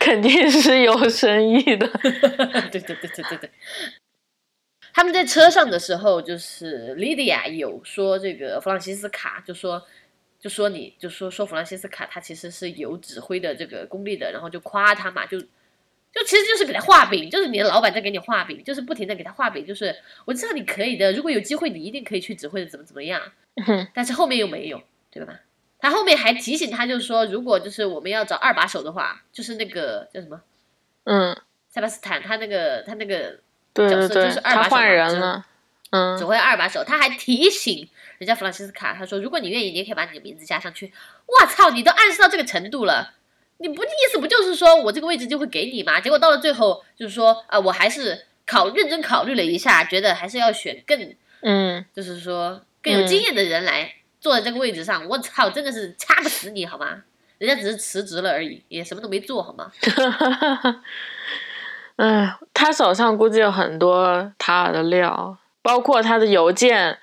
[0.00, 1.86] 肯定是有深意的。
[2.02, 3.50] 对对对对对对。
[4.92, 9.80] 他们在车上的时候，就是莉迪亚有说这个弗朗西斯卡，就说
[10.46, 15.42] 就说你就说说弗朗西斯卡他其实是有指挥的这个功力的，然后就夸他嘛，就。
[16.12, 23.20] 就其实就是给他画饼，就是你的老板在给你画饼，就是不停的给他画饼，就是我知道你可以的，如果有机会你一定可以去指挥的，怎么怎么样。
[23.92, 24.80] 但是后面又没有，
[25.10, 25.40] 对吧？
[25.78, 30.40] 他后面还提醒他，就是说如果就是我们要找二把手的话，就是那个叫什么？
[31.04, 33.38] 嗯，塞巴斯坦，他那个他那个
[33.74, 35.44] 角色就是二把手，他换人了，
[35.90, 36.82] 嗯，指挥二把手。
[36.82, 37.86] 他还提醒
[38.18, 40.92] 人家弗朗西斯卡，他说如果你愿意，你也可以把你的名字加上去。
[41.26, 43.12] 我操，你都暗示到这个程度了。
[43.58, 46.00] 你不意思不就是说我这个位置就会给你吗？
[46.00, 55.08] 结果到了最后就是说啊，我还是考认真考虑了一下，觉得还是要选更嗯，就是说更有经验的人来坐在这个位置上。
[55.08, 57.02] 我操，真的是掐不死你好吗？
[57.38, 59.70] 人家只是辞职了而已，也什么都没做好吗？
[61.96, 66.98] 哎，他手上估计有很多塔尔的料，包括他的邮件。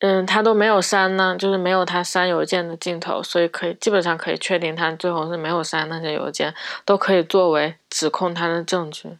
[0.00, 9.18] 嗯，他都没有删呢，就是没有他删邮件的镜头，所以可以基本上可以确定他最后是没有删那些邮件，都可以作为指控他的证据。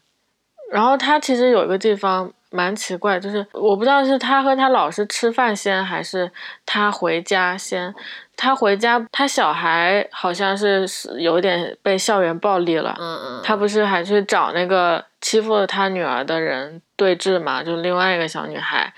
[0.73, 6.31] 然后他其实有一个地方蛮奇怪，就是我不知道是他和他老师吃饭先，还是
[6.65, 7.95] 他回家先。
[8.37, 10.87] 他回家，他小孩好像是
[11.19, 12.97] 有点被校园暴力了。
[12.99, 13.41] 嗯嗯。
[13.45, 17.63] 他不是还去找那个欺负他女儿的人对峙嘛？
[17.63, 18.95] 就另外一个小女孩。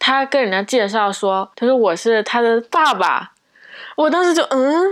[0.00, 3.32] 他跟人家介绍说，他说我是他的爸爸，
[3.96, 4.88] 我当时就嗯，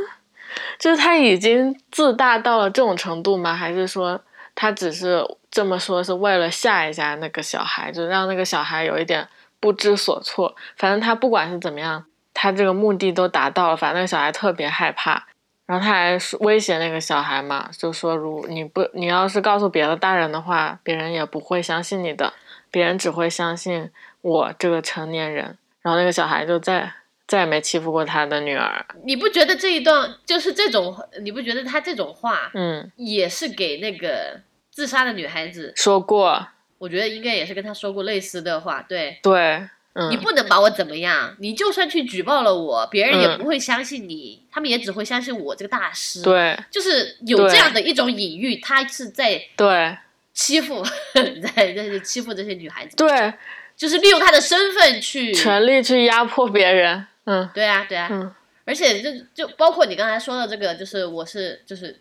[0.79, 3.55] 就是他已经自大到了这种程度吗？
[3.55, 4.21] 还是说
[4.55, 9.27] 他只是这么说是为了吓一下那个小孩，就让那个小孩有一点
[9.59, 10.55] 不知所措？
[10.77, 13.77] 反正他不管是怎么样，他这个目的都达到了。
[13.77, 15.25] 反正那个小孩特别害怕，
[15.65, 22.35] 然后他还威胁那个小孩嘛，就说如你不你要是告诉别的大人的话，别人也不会相信你的，
[22.71, 23.91] 别人只会相信。
[24.29, 26.93] 我这个成年人，然后那个小孩就再
[27.27, 28.85] 再也没欺负过他的女儿。
[29.05, 30.95] 你不觉得这一段就是这种？
[31.23, 36.47] 你不觉得他这种话，嗯，也是给那个自杀的女孩子说过？
[36.79, 38.83] 我觉得应该也是跟他说过类似的话。
[38.83, 41.35] 对对，嗯，你不能把我怎么样？
[41.41, 46.23] 你就算去举报了我，别人也不会相信你，他们也只会相信我这个大师。
[46.23, 49.97] 对，就是有这样的一种隐喻，他是在对
[50.33, 50.85] 欺负，
[51.43, 52.95] 在在欺负这些女孩子。
[52.97, 53.35] 对。
[53.79, 61.97] 就是利用他的身份去权力去压迫别人，嗯，对啊，对啊，嗯，而且就就包括你刚才说的这个，就是我是就是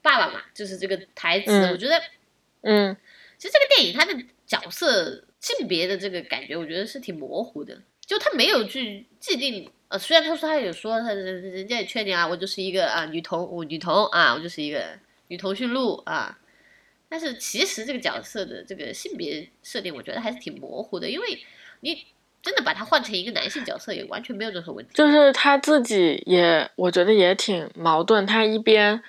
[0.00, 2.00] 爸爸嘛，就是这个台词，我觉得，
[2.62, 2.96] 嗯，
[3.36, 14.82] 其实这个电影它的角色性别的这个感觉，我觉得是挺模糊的，就他没有去既定，呃，虽然他说他有说他人家也劝你啊，我就是一个啊女童，我女童啊，我就是一个
[15.28, 16.38] 女童驯鹿啊。
[17.10, 21.26] 但是其实这个角色的这个性别设定，我觉得还是挺模糊的，因为
[21.80, 22.06] 你
[22.40, 24.92] 真的把他换成一个男性角色，也完全没有任何问题。
[24.94, 28.24] 就是他自己也，我觉得也挺矛盾。
[28.24, 29.02] 他一边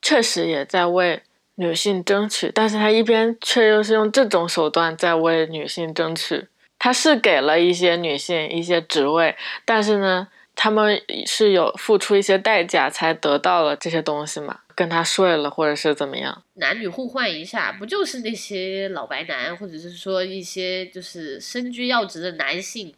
[0.00, 1.20] 确实也在为
[1.56, 6.46] 女性争取，但是他一边却又是用这种手段在为女性争取。
[6.78, 14.60] 他是给了一些女性一些职位，但是呢，他们是有付出一些代价才得到了这些东西嘛？
[14.78, 16.44] 跟他睡了，或者是怎么样？
[16.54, 22.94] 男女互换一下，不就是那些老白男，或者是说一些就是身居要职的男性，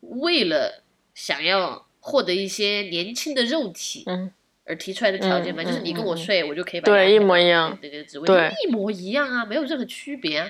[0.00, 0.82] 为了
[1.14, 4.32] 想要获得一些年轻的肉体，嗯，
[4.64, 5.62] 而提出来的条件吗？
[5.62, 10.40] 就是你跟我睡，我就可以把对一模一样，对一模一样啊，没有任何区别。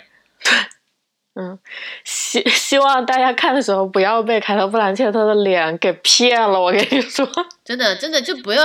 [0.42, 0.52] 对，
[1.34, 1.58] 嗯，
[2.04, 6.58] 希希望大家看的时候不要被凯特·布兰切特的脸给骗了。
[6.58, 7.28] 我跟你说，
[7.62, 8.64] 真的真的就不要。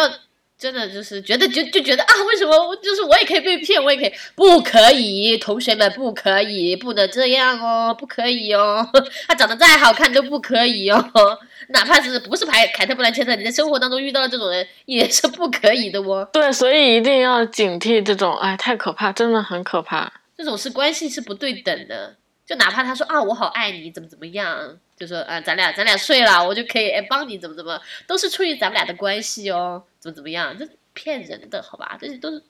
[0.58, 8.88] 真的就是觉得就就觉得啊，为什么就是我也可以被骗，我也可以，不可以，同学们不可以，不能这样哦，不可以哦，
[9.28, 11.12] 他长得再好看都不可以哦，
[11.70, 16.28] 哪怕是不是凯凯特布兰切特，你在生活当中遇到的这种人也是不可以的哦。
[16.32, 20.12] 对，所以一定要警惕这种，哎，太可怕，真的很可怕。
[20.38, 22.16] 这种是关系是不对等的，
[22.46, 31.98] 就哪怕他说啊，我好爱你，怎么怎么样，就说啊，咱俩咱俩睡了，我就可以哎帮你怎么怎么，都是出于咱们俩的关系哦，怎么怎么样，这骗人的好吧？
[32.00, 32.42] 这些都是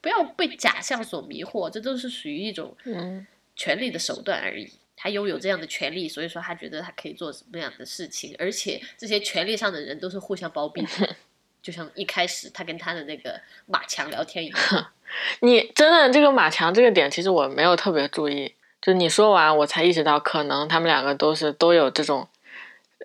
[0.00, 4.72] 不要被假象所迷惑，这都是属于一种嗯，权力的手段而已。
[4.98, 11.16] 他拥有这样的权利，所以说他觉得他可以做什么样的事情，而且这些权利上的人都是互相包庇的，
[11.60, 14.92] 就像一开始他跟他的那个马强聊天一样。
[15.40, 18.54] 你真的这个马强这个点，其实我没有特别注意，
[18.86, 22.28] 就你说完我才意识到，可能他们两个都是都有这种，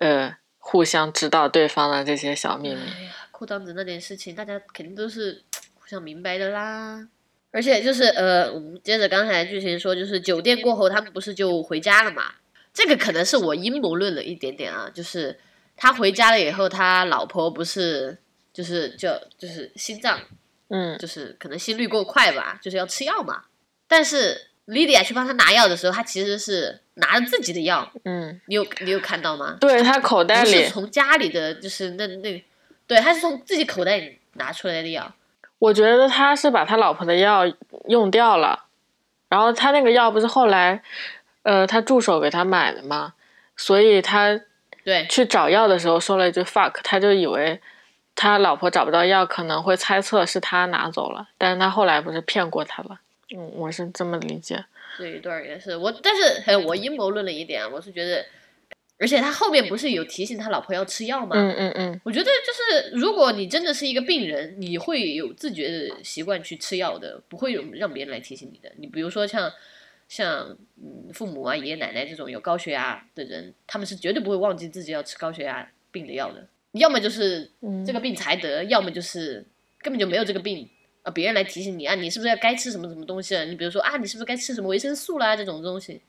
[0.00, 2.80] 呃，互相知道对方的这些小秘密。
[2.82, 5.42] 哎呀，裤裆子那点事情，大家肯定都是
[5.74, 7.08] 互相明白的啦。
[7.50, 12.34] 而且就是呃，我们接着刚才剧情说，就是酒店过后，他们不是就回家了嘛？
[12.72, 15.36] 这个可能是我阴谋论了一点点啊，就是
[15.76, 18.16] 他回家了以后，他老婆不是
[18.52, 20.20] 就是就就是心脏
[20.68, 23.46] 嗯就是可能心率过快吧，就是要吃药嘛。
[23.88, 29.56] 但是莉迪亚去帮他拿药的时候，他其实是拿着自己的药，嗯，你有你有看到吗？
[29.60, 32.44] 对他口袋里是，从家里的，就是那那，
[32.86, 35.12] 对，他是从自己口袋里拿出来的药。
[35.58, 37.42] 我觉得他是把他老婆的药
[37.86, 38.64] 用掉了，
[39.28, 40.82] 然后他那个药不是后来，
[41.42, 43.14] 呃，他助手给他买的吗？
[43.56, 44.40] 所以他
[44.84, 47.60] 对，去找药的时候说了一句 fuck，他就以为
[48.16, 52.98] 他老婆找不到药，可能会猜测是他拿走了，但是他后来不是骗过他了？
[53.34, 54.64] 嗯，我是这么理解。
[54.98, 58.24] 这一段也是我，但是呃我阴谋论了一点啊，我是觉得，
[58.98, 61.34] 而且他后面不是有提醒他老婆要吃药吗？
[61.34, 68.70] 嗯嗯嗯，我觉得就是，如果你真的是一个病人，你会有自觉的习惯去吃药的，不会有让别人来提醒你的。
[68.76, 69.50] 你比如说像
[70.08, 76.46] 像嗯父母啊、爷爷奶奶这种有高血压的人，他们是绝对不会忘记自己要吃高血压病的药的。
[76.72, 79.42] 要么就是嗯这个病才得，要么就是
[79.80, 80.68] 根本就没有这个病
[81.02, 83.44] 啊，别人来提醒你啊，你是不是要该吃什么什么东西了？
[83.44, 86.00] 你比如说啊，你是不是该吃什么维生素啦这种东西，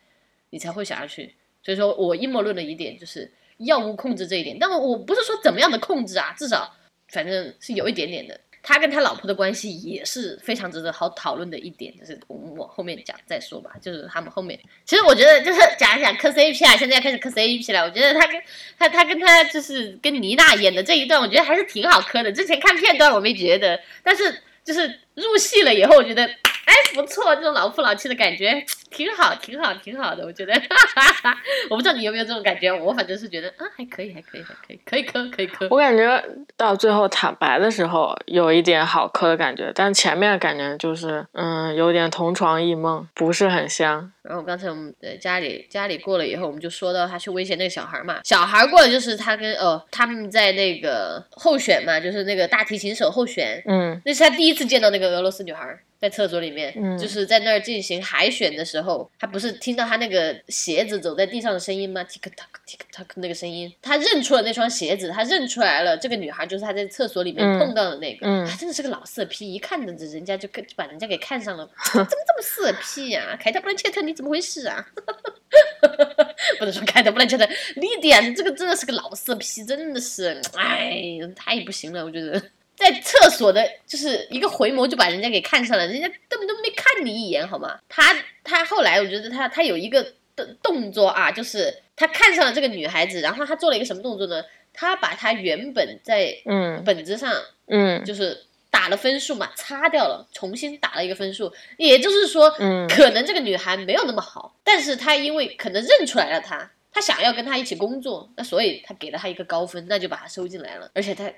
[0.51, 1.33] 你才会想要去。
[1.63, 6.75] 所以说我阴谋论的一点就是药物控制这一点，但我不是说怎么样的控制啊，至少
[7.09, 8.39] 反正是有一点点的。
[8.65, 13.71] 他跟他老婆的关系也是非常值得好讨论的一点，就是我们后面讲再说吧。
[13.81, 17.83] 就是他们后面，其实我觉得就是讲一讲磕 CP 啊，现在要开始磕 CP 了。
[17.83, 18.41] 我觉得他跟
[18.79, 22.31] 他他跟他就是跟妮娜演的这一段，我觉得还是挺好磕的。
[22.31, 28.65] 之前看片段我没觉得，但是就是入戏了以后，我觉得哎不错，这种老夫老妻的感觉。
[28.93, 30.23] 挺好，挺好，挺好的。
[30.23, 30.53] 我觉得，
[31.69, 35.67] 我不知道你有没有这种感觉，我反正是觉得啊还可以，还可以，还可以，可以磕，可以磕。
[35.71, 36.23] 我感觉
[36.55, 44.11] 到最后坦白的时候有一点好磕的感觉，但前面感觉就是嗯有点同床异梦，不是很香。
[44.21, 58.82] 然后刚才我们呃家里家里过了以后，我们就说到他去威胁那个小孩嘛，小孩过了就是他跟哦他们在那个候选嘛，就是那个大提琴手候选，嗯那是他第一次见到那个俄罗斯女孩，在厕所里面，嗯就是在那儿进行海选的时候，
[59.19, 74.85] 他不是听到他那个鞋子走在地上的声音吗？tick tock tick tock 那个声音，他认出了那双鞋子，他认出来了这个女孩就是他在厕所里面嗯碰到的那个，嗯他真的是个老色批，一看着人家就跟就把人家给看上了， 怎么这么色批呀、凯特布兰切特你怎么回事啊？
[76.59, 80.97] 不能说凯特布兰切特，莉迪亚你这个真的是个老色批，真的是，哎，
[81.35, 82.41] 太不行了，我觉得。
[82.75, 87.79] 在厕所的，就是一个回眸就把人家给看上了，人家根本都没看你一眼，好吗？
[87.87, 90.03] 他他后来我觉得他他有一个
[90.35, 94.43] 动动作啊，就是他看上了这个女孩子，然后他做了一个什么动作呢？
[94.73, 97.31] 他把他原本在嗯本子上
[97.67, 101.53] 嗯就是打了分数嘛，擦掉了，重新打了一个分数。
[101.77, 110.89] 也就是说，嗯可能这个女孩没有那么好，但是他因为可能认出来了她，他想要跟她一起工作，那所以他给了她一个高分，那就把她收进来了。
[110.95, 111.31] 而且她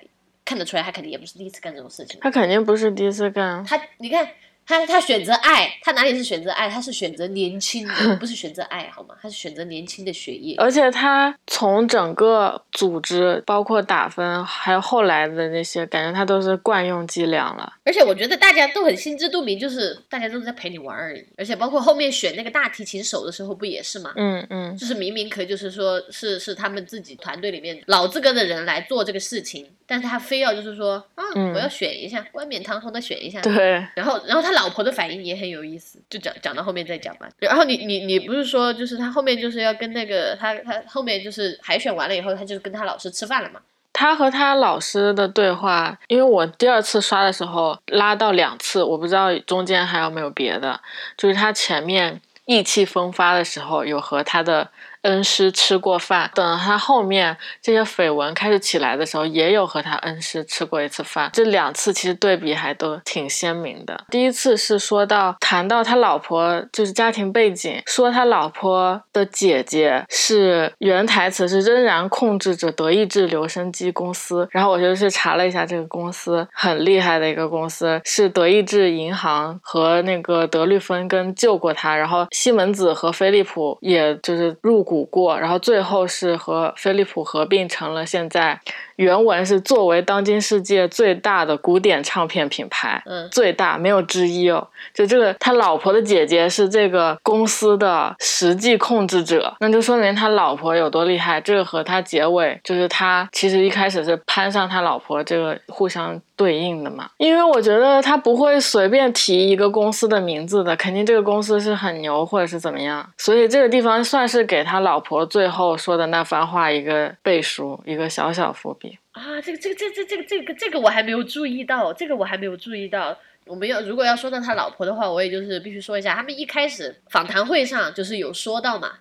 [0.46, 2.18] 看得出来，他肯定也不是第一次干这种事情。
[2.22, 3.62] 他肯定不是第一次干。
[3.66, 4.26] 他，你看。
[4.66, 6.68] 她她选择爱，他哪里是选择爱？
[6.68, 9.14] 他是选择年轻的， 不是选择爱，好吗？
[9.22, 10.56] 他是选择年轻的血液。
[10.58, 17.72] 而且他从整个组织，包括打分，还有后来的那些，感觉他都是惯用伎俩了。
[17.84, 21.24] 而且我觉得大家都很心知肚明，就是大家都是在陪你玩而已。
[21.38, 24.12] 而且包括后面选那个大提琴手的时候，不也是吗？
[24.16, 33.40] 嗯嗯就是明明可以，就是说是是他们自己团队里面老资格的人来做这个事情，但是他非要就是说啊，嗯我要选一下，冠冕堂皇的选一下。
[33.42, 37.28] 对，然后，然后他老婆的反应也很有意思，就讲讲到后面再讲吧。
[37.38, 43.60] 然后你你你不是说，就是他后面就是要跟那个他他后面就是海选完了以后，他就跟他老师吃饭了嘛？
[43.92, 50.80] 他和他老师的对话，因为我第二次刷的时候拉到两次，我不知道中间还有没有别的。
[51.16, 54.68] 就是他前面意气风发的时候，有和他的。
[55.06, 61.30] 恩师吃过饭，等他后面这些绯闻开始起来的时候，也有和他恩师吃过一次饭。
[61.32, 64.04] 这两次其实对比还都挺鲜明的。
[64.10, 84.95] 第一次是说到谈到他老婆就是家庭背景，说他老婆的姐姐是原台词是仍然控制着德意志留声机公司，然后我就去查了一下这个公司，很厉害的一个公司，是德意志银行和那个德律芬根救过他，然后西门子和飞利浦也就是入股。
[85.04, 88.60] 过，然后最后是和飞利浦合并成了现在。
[88.96, 94.66] 原文是作为当今世界最大的古典唱片品牌，嗯，最大没有之一哦。
[94.94, 101.40] 就这个，他老婆的姐姐是这个公司的实际控制者，那就说明他老婆有多厉害。
[101.40, 107.10] 这个和他结尾就是他其实一开始是攀上他老婆，这个互相对应的嘛。
[107.18, 113.06] 因为我觉得他不会随便提一个公司的名字的，肯定这个公司是很牛或者是怎么样。
[113.18, 118.85] 所以这个地方算是给他老婆最后说的那番话一个背书，一个小小伏笔。
[119.16, 123.18] 啊，这个这个这这这个这个这个我还没有注意到，这个我还没有注意到。
[123.46, 128.98] 我们要如果要说到他老婆的话，我也就是必须说一下，他们一开始访谈会上就是有说到嘛，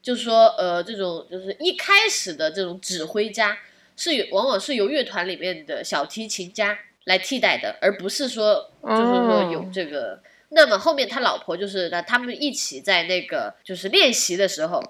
[0.00, 3.58] 就是说呃这种就是一开始的这种指挥家
[3.96, 10.20] 是往往是由乐团里面的小提琴家来替代的，而不是说就是说有这个。
[10.50, 14.80] 那么后面他老婆就是那他们一起在那个就是练习的时候。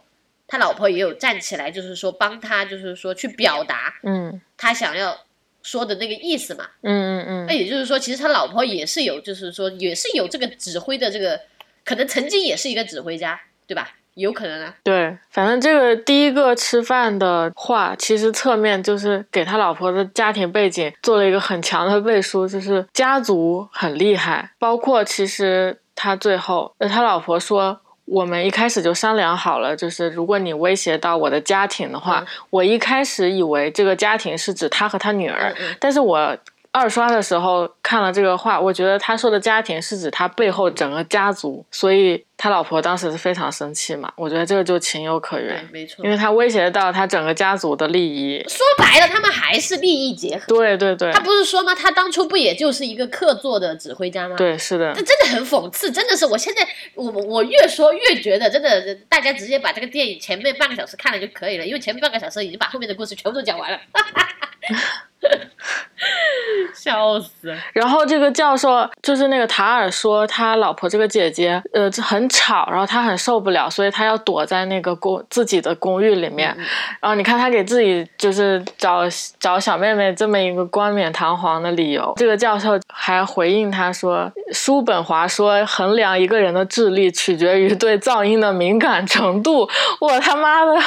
[0.48, 5.18] 他老婆也有站起来，就是说帮他，就是说去表达，嗯，他想要
[5.62, 7.46] 说的那个意思嘛，嗯嗯嗯。
[7.48, 11.40] 那也就是说，其实他老婆也是有，就是说也是有这个指挥的这个，
[11.84, 13.90] 可能曾经也是一个指挥家，对吧？
[14.14, 14.74] 有可能啊。
[14.84, 27.80] 对，反正这个第一个吃饭的话，其实侧面就是给他老婆的家庭背景做了一个很强的背书，就是家族很厉害，包括其实他最后，呃，他老婆说。
[28.06, 36.36] 我们一开始就商量好了，就是如果你威胁到我的家庭的话，我一开始以为这个家庭是指他和他女儿，但是我。
[36.76, 44.12] 二刷的时候看了这个话，我觉得他说的家庭是指他背后整个家族，所以他老婆当时是非常生气嘛。
[44.16, 48.44] 我觉得这个就情有可原，没错，因为他威胁到他整个家族的利益。
[48.46, 50.44] 说白了，他们还是利益结合。
[50.48, 51.74] 对对对，他不是说吗？
[51.74, 54.36] 他当初不也就是一个客座的指挥家吗？
[54.36, 54.92] 对，是的。
[54.94, 56.26] 这真的很讽刺，真的是。
[56.26, 63.78] 我现在我我越说越觉得，真的，大家直接把这个电影前面半个小时看了就可以了，因为前面半个小时已经把后面的故事全部都讲完了。
[66.74, 67.54] 笑死！
[67.72, 76.54] 然后这个教授就是那个塔尔说他老婆这个姐姐呃很吵，然后他很受不了，所以他要躲在那个公自己的公寓里面。
[77.00, 79.02] 然后你看他给自己就是找
[79.40, 82.12] 找小妹妹这么一个冠冕堂皇的理由。
[82.16, 89.68] 这个教授还回应他说，叔本华说衡量一个人的智力取决于对噪音的敏感程度。
[90.00, 90.78] 我他妈的，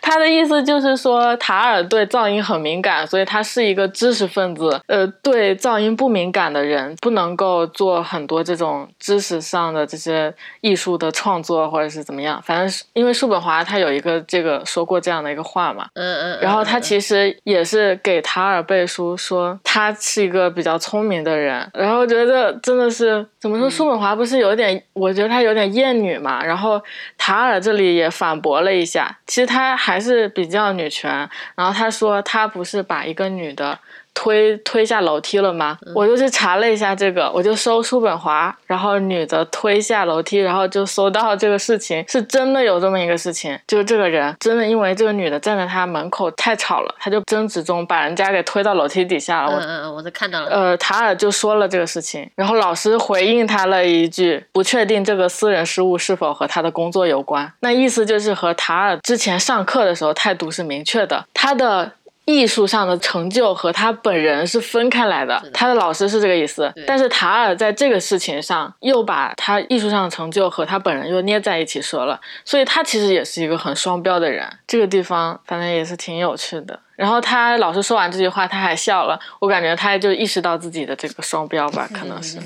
[0.00, 4.80] 他的意思就是说塔尔对噪音很敏感，所以他是一个知识分子。
[4.86, 5.06] 呃。
[5.20, 12.40] 对噪音不敏感的人，不能够做很多这种知识上的这些艺术的创作，或者是怎么样。
[12.42, 16.40] 反正因为叔本华他有一个这个说过这样的一个话嘛，嗯嗯。
[16.40, 21.68] 然后他其实也是给塔尔背书，说他是一个比较聪明的人。
[21.74, 26.42] 然后觉得真的是怎么说，叔本华不是有点，我觉得他有点厌女嘛。
[26.42, 26.80] 然后
[27.18, 31.28] 塔尔这里也反驳了一下，其实他还是比较女权。
[31.54, 33.78] 然后他说他不是把一个女的。
[34.14, 35.78] 推推下楼梯了吗？
[35.94, 49.52] 我就去查了一下这个，我就搜叔本华，然后女的推下楼梯，然后就搜到这个事情是真的有这么一个事情，就是这个人真的因为这个女的站在他门口太吵了，他就争执中把人家给推到楼梯底下了。
[49.52, 50.48] 嗯嗯嗯，我都看到了。
[50.48, 57.52] 呃，塔尔就说了这个事情，然后老师回应他了一句，不确定这个私人失误是否和他的工作有关。
[57.60, 61.92] 那意思就是和塔尔之前上课的时候态度是明确的，他的。
[62.28, 66.70] 艺术上的成就和他本人是分开来的，他的老师是这个意思。
[66.86, 74.46] 但是塔尔在这个事情上又把他艺术上的成就和他本人又捏在一起说了，所以他其实也是一个很双标的人。
[74.66, 76.78] 这个地方反正也是挺有趣的。
[76.98, 79.16] 然后他老师说完这句话，他还笑了。
[79.38, 82.38] 我感觉他就意识到自己的这个双标吧，可能是，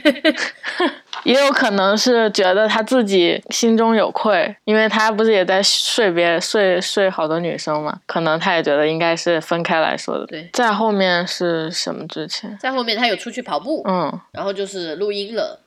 [1.24, 10.24] 也有可能是觉得他自己心中有愧，因为他不是也在睡别睡睡好多女生嘛，可能他也觉得应该是分开来说的。
[10.24, 12.56] 对，在后面是什么之前？
[12.58, 15.60] 在后面他有出去跑步，嗯，然后就是录音了。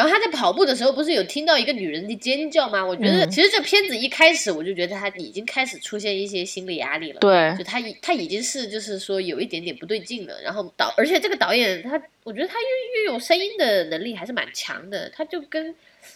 [0.00, 2.82] 然后他在跑步的时候，不是有听到一个女人的尖叫吗？
[2.82, 7.20] 我觉得嗯其实这片子一开始我就觉得他已经开始出现一些心理压力了。
[7.20, 15.74] 对就他已他已经是就是说有一点点不对劲了，然后导，而且这个导演他，我觉得他运运用声音的能力还是蛮强的，他就跟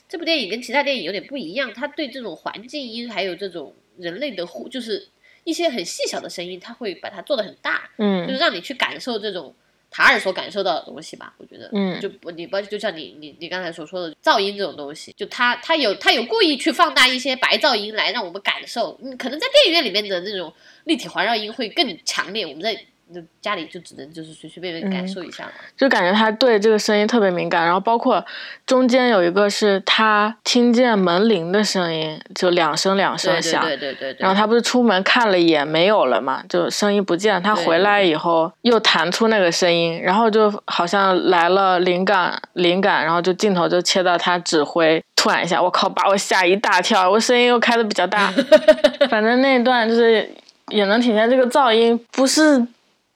[0.08, 5.06] 这部电影跟其他电影有点不一样，他对这种环境音还有这种人类的呼，就是
[5.44, 9.54] 一些很细小的声音，他会把它做的很大，嗯就是嗯让你去感受这种
[9.94, 11.32] 塔尔所感受到的东西吧。
[11.38, 22.76] 我觉得，嗯就不你不就像你你你刚才所说的噪音这种东西，就他他有他有故意去放大一些白噪音来让我们感受，嗯，可能在电影院里面的那种立体环绕音会更强烈，我们在
[23.14, 25.50] 那家里就只能就是随随便便感嗯受一下嘛。
[25.76, 28.24] 就感觉他对这个声音特别敏感，然后包括
[28.66, 34.16] 中间有一个是他听见门铃的声音，就两声两对对声响，对对对对。
[34.18, 37.42] 然后他不是出门看了一眼没有了嘛，就声音不见。
[37.42, 48.32] 他回来以后又弹出那个声音，然后就好像来了灵感，灵感，然后就镜头就切到他指挥，突然一下，我靠，把我吓一大跳，我声音又开的比较大。
[49.10, 50.28] 反正那一段就是
[50.68, 52.66] 也能体现这个噪音不是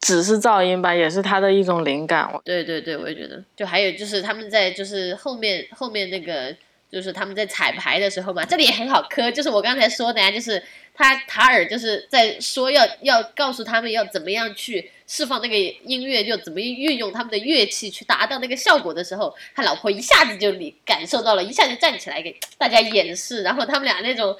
[0.00, 2.28] 只是噪音吧，也是他的一种灵感。
[2.44, 3.42] 对对对，我也觉得。
[3.56, 6.54] 就还有就是他们在就是后面后面那个
[6.90, 10.62] 就是他们在彩排的时候嘛，这里也很好磕，就是我刚才说的呀，就是
[10.94, 24.34] 他塔尔就是在说要要告诉他们要怎么样去释放那个音乐，就怎么运用他们的乐器去达到那个效果的时候，他老婆一下子就理感受到了，一下就站起来给大家演示，然后他们俩那种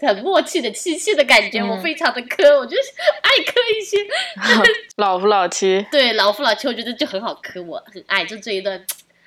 [0.00, 2.82] 很默契的气息的感觉，我嗯非常的磕，我就是
[3.22, 3.98] 爱磕一些。
[4.96, 8.84] 老夫老妻，对老夫老妻，我觉得就很好磕，我很爱，就这一段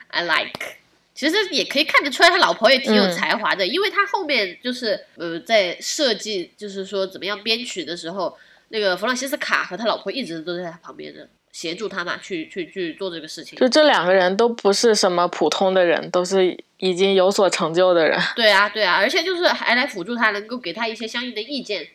[0.10, 0.78] ，I like。
[1.18, 8.38] 其实也可以看得出来，他老婆也挺有嗯才华的，因为他后面就是呃，在设计，就是说怎么样编曲的时候，
[8.70, 13.58] 那个弗朗西斯卡和他老婆一直都在他旁边的协助他嘛，去去去做这个事情。
[13.58, 18.16] 就这两个人都不是什么普通的人，都是已经有所成就的人。
[18.36, 21.88] 对啊，对啊，而且就是还来辅助他，能够给他一些相应的意见，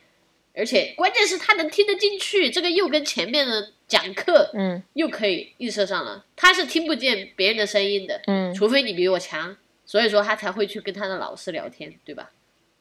[0.55, 12.31] 而且关键是他能听得进去，这个又跟前面的讲课嗯又可以映射上了，他是听不见别人的声音的，嗯，除非你比我强，所以说他才会去跟他的老师聊天，对吧？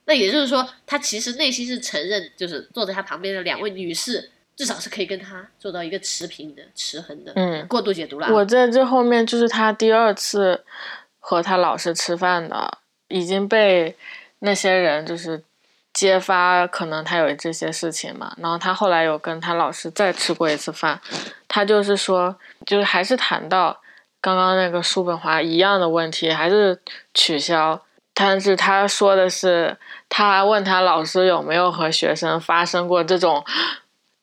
[0.06, 7.32] 那也就是说，他其实内心是承认，就是坐在他旁边的两位女士，至少是可以跟他做到一个持平的、持衡的。
[7.36, 8.34] 嗯过度解读了啊。
[8.34, 10.66] 我在这后面就是他第二次
[11.20, 13.96] 和他老师吃饭的，已经被
[14.40, 15.42] 那些人就是
[15.94, 18.34] 揭发，可能他有这些事情嘛。
[18.38, 21.00] 然后他后来有跟他老师再吃过一次饭，
[21.48, 22.36] 他就是说，
[22.66, 23.82] 就是还是谈到
[24.20, 26.80] 刚刚那个叔本华一样的问题，还是
[27.14, 27.82] 取消。
[28.14, 29.78] 但是他说的是，
[30.10, 33.44] 他问他老师有没有和学生发生过这种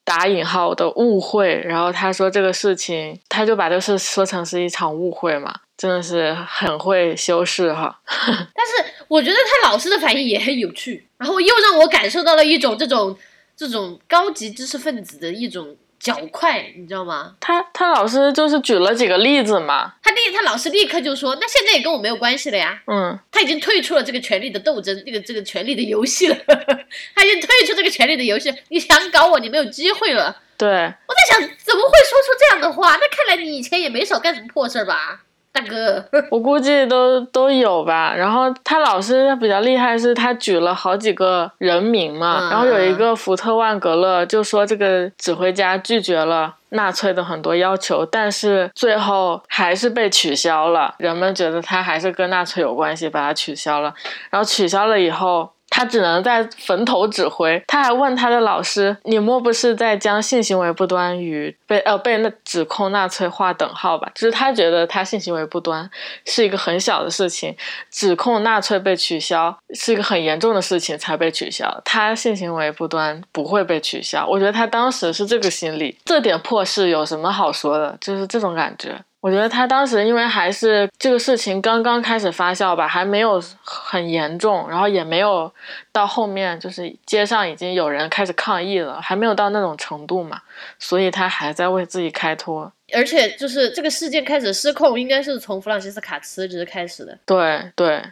[0.05, 8.01] 打引号的误会，然后他说这个事情，他就把这个事说成是一场误会嘛，真的是很会修饰哈。
[8.07, 13.16] 但是我觉得他老师的反应也很有趣，然后又让我感受到了一种这种
[13.57, 17.37] 这种高级知识分子的一种较快，你知道吗？
[17.41, 26.37] 他他老师就是举了几个例子嘛，他立他老师立刻就说：“那现在也跟我没有关系了呀，嗯，他已经退出了这个权力的斗争，这个这个权力的游戏了，
[27.14, 32.97] 他已经退出这个权力的游戏，你想搞我，你没有机会了。”对，我在想，怎么会说出这样的话？
[32.97, 35.22] 那看来你以前也没少干什么破事儿吧，
[35.61, 36.05] 大哥？
[36.31, 38.15] 我估计都都有吧。
[38.15, 46.55] 然后他老师比较厉害，是他举了好几个人名嘛，嗯然后有一个福特万格勒就说这个指挥家拒绝了。
[46.71, 50.95] 纳粹的很多要求，但是最后还是被取消了。
[50.99, 53.95] 人们觉得他还是跟纳粹有关系，把他取消了。
[54.29, 57.62] 然后取消了以后，他只能在坟头指挥。
[57.66, 65.89] 他还问他的老师：“你莫不是在将性行为不端与被呃被那指控纳粹划等号吧？”就是他觉得他性行为不端
[66.25, 67.57] 是一个很小的事情，
[67.91, 71.81] 指控纳粹被取消是一个很严重的事情才被取消。
[71.85, 74.27] 他性行为不端不会被取消。
[74.27, 77.97] 我觉得他当时是这个心理，这点破事有什么好说的？
[78.01, 79.01] 就是这种感觉。
[79.21, 85.53] 我觉得他当时因为还是这个事情刚刚开始发酵吧，还没有很严重，然后也没有
[85.91, 90.41] 到后面就是街上已经有人开始抗议了，还没有到那种程度嘛，
[90.79, 92.71] 所以他还在为自己开脱。
[92.95, 97.19] 而且就是这个事件开始失控，应该是从弗朗西斯卡辞职开始的。
[97.27, 98.03] 对对，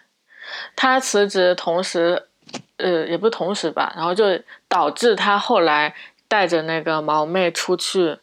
[0.75, 2.21] 他辞职同时，
[2.79, 4.25] 呃，也不是同时吧，然后就
[4.69, 5.95] 导致他后来
[6.27, 8.19] 带着那个毛妹出去，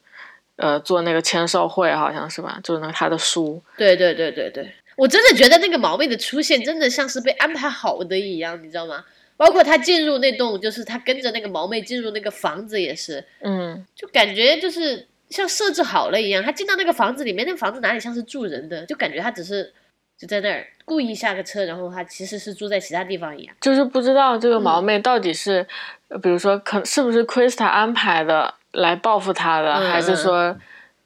[0.63, 2.57] 呃，做那个签售会，好像是吧？
[2.63, 3.61] 就是那个他的书。
[3.77, 9.03] 对对对对对，我真的觉得那个毛妹的出现真的像是被安排好的一样，你知道吗？
[9.35, 16.41] 包括他进入那栋，就是他跟着那个毛妹进入那个房子也是，嗯，就感觉就是像设置好了一样。
[16.41, 19.73] 他进到那个房子里面，那个房子哪里像是住人的，就感觉他只是
[20.17, 23.53] 就在那儿故意下个车，然后他其实是住在其他地方一样。
[23.59, 25.65] 就是不知道这个毛嗯妹到底是，
[26.09, 30.55] 呃比如说可是不是 Krista 安排的来报复他的，嗯还是说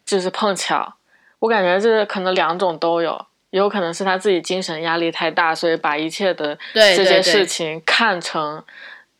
[0.04, 0.96] 就是碰巧？
[1.40, 8.64] 我感觉这可能两种都有，也有可能是他自己精神压力太大，所以把一切的这些事情看成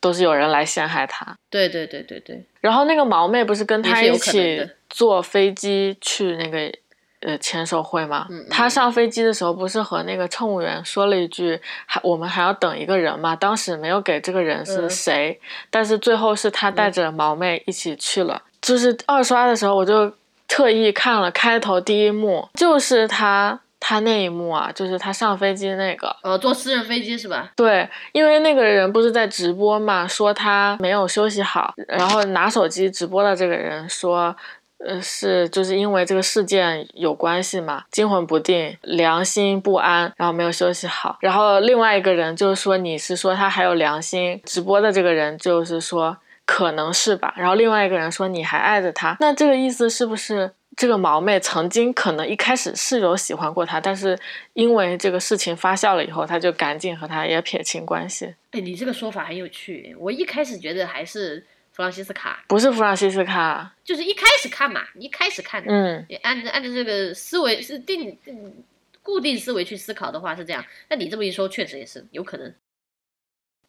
[0.00, 1.36] 都是有人来陷害他。
[1.48, 6.72] 对对对对对，然后那个毛妹不是跟他一起坐飞机去那个
[7.20, 8.26] 呃签售会吗？
[8.30, 13.34] 嗯嗯他上飞机的时候不是和那个乘务员说了一句，还我们还要等一个人嘛？
[13.34, 15.40] 当时没有给这个人是嗯谁，
[15.70, 18.42] 但是最后是他带着毛妹一起去了。
[18.60, 20.12] 就是二刷的时候，我就
[20.46, 26.14] 特意看了开头第一幕，就是他他那一幕啊，就是他上飞机那个。
[26.22, 27.52] 呃，坐私人飞机是吧？
[27.54, 34.34] 对，因为那个人不是在直播嘛，说他没有休息好，然后拿手机直播的这个人说，
[34.78, 41.18] 呃，是就是因为这个事件有关系嘛，惊魂不定，良心不安，然后没有休息好。
[41.20, 46.16] 然后另外一个人就是说你是说他还有良心，直播的这个人就是说
[46.46, 47.34] 可能是吧。
[47.36, 50.52] 然后另外一个人说你还爱着他，那这个意思是不是？
[50.76, 54.16] 这个毛妹曾经可能一开始是有喜欢过他，但是
[54.52, 58.32] 因为这个事情发酵了以后，他就赶紧和他也撇清关系。
[58.52, 59.96] 哎，你这个说法很有趣。
[59.98, 61.44] 我一开始觉得还是
[61.78, 68.64] 弗朗西斯卡，不是弗朗西斯卡，就是一开始看嘛，一开始看，嗯，你按照按照这个思维是定定
[69.00, 70.64] 固定思维去思考的话是这样。
[70.88, 72.52] 那你这么一说，确实也是有可能。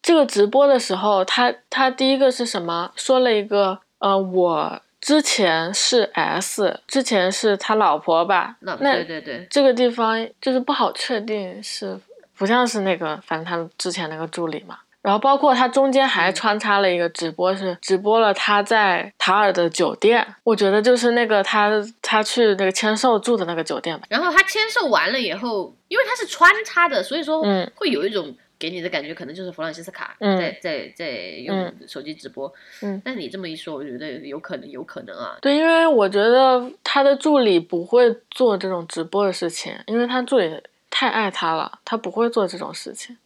[0.02, 2.92] 这个直播的时候，他他第一个是什么？
[2.96, 8.56] 说了一个呃，我之前是 S，之前是他老婆吧？
[8.62, 11.96] 那那对对对，这个地方就是不好确定是
[12.36, 14.80] 不像是那个，反正他之前那个助理嘛。
[15.02, 21.70] 然后包括他中间还嗯穿插了一个直播，是直播了他在塔尔的酒店，我觉得就是那个他
[22.02, 24.06] 他去那个签售住的那个酒店吧。
[24.10, 31.08] 然后他签售完了以后，因为他是穿插的，所以说嗯会有一种给你的感觉，可能就是弗朗西斯卡嗯在在在
[31.44, 32.52] 用嗯手机直播。
[32.82, 35.38] 嗯，但你这么一说，我觉得有可能，有可能啊。
[35.40, 43.16] 对，因为我觉得他的助理不会做这种直播的事情，因为他助理太爱他了，他不会做这种事情。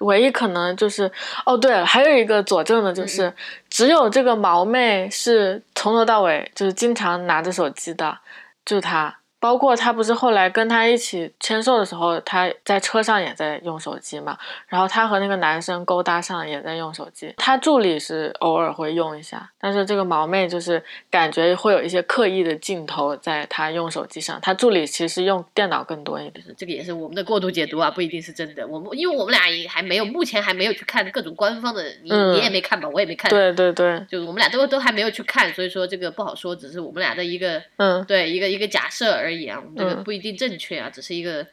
[0.00, 1.10] 唯一可能就是，
[1.44, 3.32] 哦，对了，还有一个佐证的就是，
[3.70, 8.18] 只有这个毛妹是从头到尾就是经常拿着手机的，
[8.64, 9.14] 就是他。
[9.40, 14.36] 包括他不是后来跟他一起签售的时候，他在车上也在用手机嘛，
[14.66, 17.32] 然后他和那个男生勾搭上也在用手机。
[17.36, 26.44] 他助理是偶尔会用一下，但是这个毛妹就是感觉会有一些刻意的镜头在他用手机上，他助理其实用电脑更多一点。
[26.56, 28.66] 这个也是我们的过度解读啊，不一定是真的。
[28.66, 33.30] 我们因为我们俩也还没有，目前还没有去看各种官方的，你、嗯你也没看吧，我也没看。
[33.30, 41.46] 对对对，就是我们俩都都还没有去看，所以说这个不好说，只是我们俩的一个嗯对一个一个假设而已啊，我们这个嗯不一定正确啊，只是一个，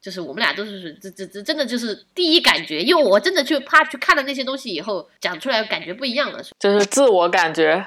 [0.00, 6.42] 就是我们俩都是这这这真的就是第一感觉，因为我真的去怕去看了那些东西以后，讲出来感觉不一样了。
[6.58, 7.84] 就是自我感觉，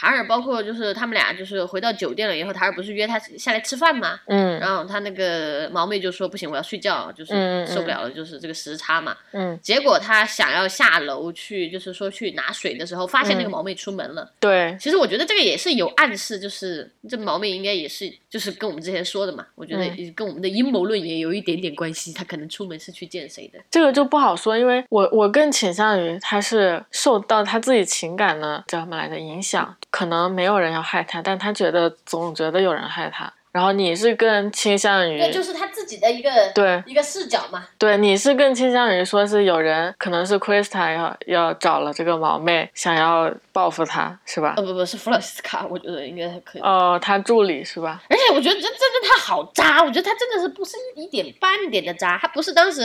[0.00, 4.20] 塔尔包括就是他们俩就是回到酒店了以后，塔尔不是约他下来吃饭吗？
[4.26, 9.16] 嗯然后他那个毛妹就说不行，我要睡觉，就是受不了了，就是这个时差嘛。
[9.32, 14.30] 嗯，结果他想要下楼去，就是说去拿水的时候，发现那个嗯毛妹出门了。
[14.38, 22.12] 对，其实我觉得这个也是有暗示，就是这毛妹应该也是就是跟我们之前说的嘛，我觉得嗯跟我们的阴谋论也有一点点关系。
[22.12, 23.58] 他可能出门是去见谁的？
[23.68, 33.32] 这个就不好说，因为我我更倾向于他是受到他自己情感的叫什么来着影响，可能没有人要害他，但他觉得总觉得有人害他。
[33.50, 37.66] 然后你是更倾向于对，就是他自己的一个对一个视角嘛。
[37.78, 44.62] 对，你是更倾向于说是有人可能是 Krista 要要找了这个毛妹，想要报复他，是吧呃？
[44.62, 46.62] 不不是弗朗西斯卡，我觉得应该还可以。
[46.62, 48.00] 哦，他助理是吧？
[48.10, 52.82] 而且我觉得这真的他好渣，我觉得他真的是不是一点半点的渣，他不是当时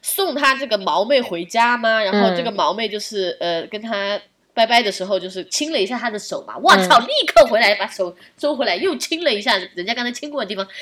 [0.00, 2.02] 送他这个毛妹回家吗？
[2.02, 4.18] 然后这个嗯毛妹就是、呃跟他
[4.56, 10.74] 拜拜的时候，就是亲了一下他的手嘛，我操，立刻回来把手收回来，又亲了一下人家刚才亲过的地方，天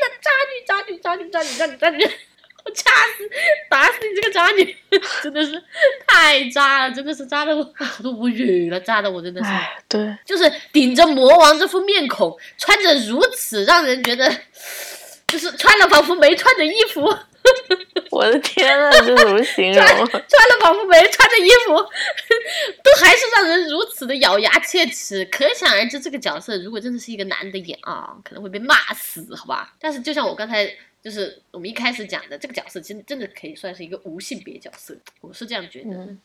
[0.00, 2.02] 哪，渣女渣女渣女渣女渣女渣女！
[2.64, 3.30] 我掐死
[3.70, 4.76] 打死你这个渣女，
[5.22, 5.62] 真的是
[6.06, 9.48] 太渣了，真的是渣的我我 都无语了，渣的我真的是。
[9.48, 14.30] 哎，对，就是顶着魔王这副面孔，穿着如此让人觉得，
[15.28, 17.02] 就是穿了仿佛没穿的衣服，
[18.10, 19.84] 我的天呐，这怎么形容？
[19.84, 21.74] 穿了仿佛没穿的衣服，
[22.82, 25.24] 都还是让人如此的咬牙切齿。
[25.26, 29.74] 可想而知，这个角色如果真的是一个男的演啊，可能会被骂死，好吧？
[29.80, 30.66] 但是就像我刚才
[31.02, 35.90] 就是我们一开始讲的，这个角色其实真的可以算是一个无性别角色，我是这样觉得。
[35.90, 36.20] 嗯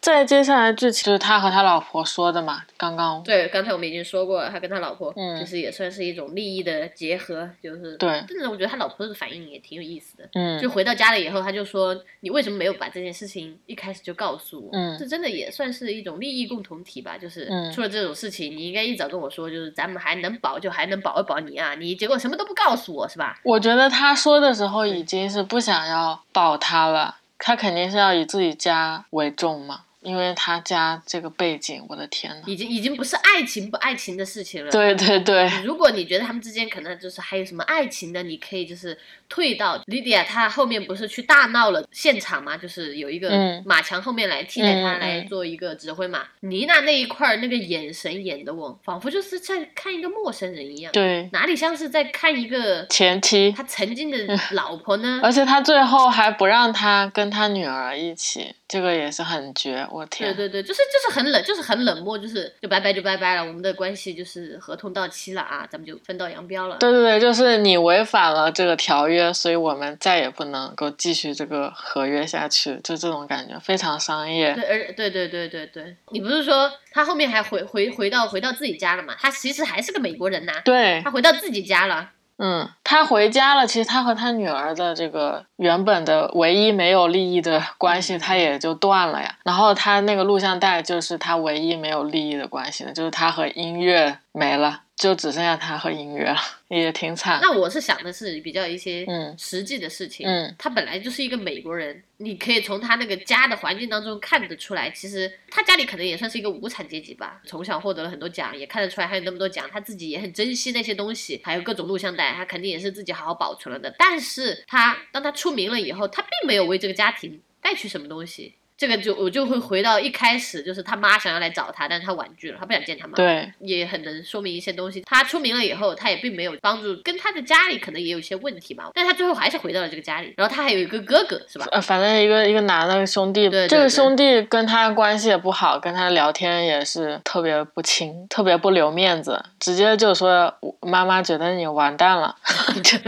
[0.00, 10.28] 再接下来剧情就是他和他老婆说的嘛，刚刚对，刚才我们已经说过了，他跟他老婆，嗯其实也算是一种利益的结合，就是对真的，我觉得他老婆的反应也挺有意思的。
[10.34, 17.18] 嗯就回到家了以后，他就说：“你为什么没有把这件事情一开始就告诉我？”嗯这真的也算是一种利益共同体吧。
[17.18, 23.40] 就是嗯出了这种事情，你应该一早跟我说，就是咱们还能保就还能保一保你啊，你结果什么都不告诉我是吧？
[23.42, 32.42] 我觉得他说的时候已经是不想要保他了，他肯定是要以自己家为重嘛，因为他家这个背景，我的天呐。
[32.46, 34.70] 已经已经不是爱情不爱情的事情了。
[34.70, 38.96] 对对对，如果你觉得他们之间可能就是还有什么爱情的，你可以就是
[39.28, 46.24] 退到莉迪亚她后面不是去大闹了现场嘛，就是有一个嗯马强后面来替代他来做一个指挥嘛。
[46.40, 54.16] 妮娜那一块儿那个眼神演的我仿佛就是在看一个陌生人一样，对哪里像是在看一个前妻，他曾经的
[54.52, 55.20] 老婆呢？
[55.22, 60.36] 而且他最后还不让他跟他女儿一起，这个也是很绝，我对天。
[60.36, 66.76] 对对，就是就是很冷，就是很冷漠，就是就拜拜就拜拜了，我们的关系就是合同到期了啊，咱们就分道扬镳了。
[66.78, 74.52] 对对对，就是你违反了这个条约，所以我们再也不能够继续这个合约下去，就这种感觉非常商业。
[74.54, 79.14] 对，而对对对对对，你不是说他后面还回回回到回到自己家了吗？
[79.18, 82.10] 他其实还是个美国人呐，对他，回到自己家了。
[82.38, 89.34] 嗯，他回家了，其实他和他女儿的这个原本的唯一没有利益的关系，他也就断了呀。
[89.42, 96.36] 然后他那个录像带就是他唯一没有利益的关系的，就是他和音乐没了，就只剩下他和音乐了，
[96.68, 97.38] 也挺惨。
[97.40, 100.28] 那我是想的是比较一些嗯实际的事情。
[100.28, 107.40] 嗯他本来就是一个美国人，你可以从他那个家的环境当中看得出来，其实他家里可能也算是一个无产阶级吧。
[107.46, 113.94] 从小获得了很多奖，也看得出来还有那么多奖，他自己也很珍惜那些东西，还有各种录像带，他肯定也是自己好好保存了的。
[113.98, 118.54] 但是他当他出名了以后，他并没有为这个家庭带去什么东西。
[118.76, 123.14] 这个就我就会回到一开始，就是他妈想要来找他，但是他婉拒了，他不想见他妈。
[123.14, 125.02] 对，也很能说明一些东西。
[125.06, 128.90] 他出名了以后，他也并没有帮助，跟他的家里可能也有一些问题嘛。
[128.94, 131.66] 但他最后还是回到了这个家里，然后他还有一个哥哥，是吧？
[131.72, 140.52] 呃，反正一个一个男的兄弟，这个对对对兄弟跟他关系也不好，跟他聊天也是特别不亲，特别不留面子，直接就说
[140.82, 142.36] 妈妈觉得你完蛋了。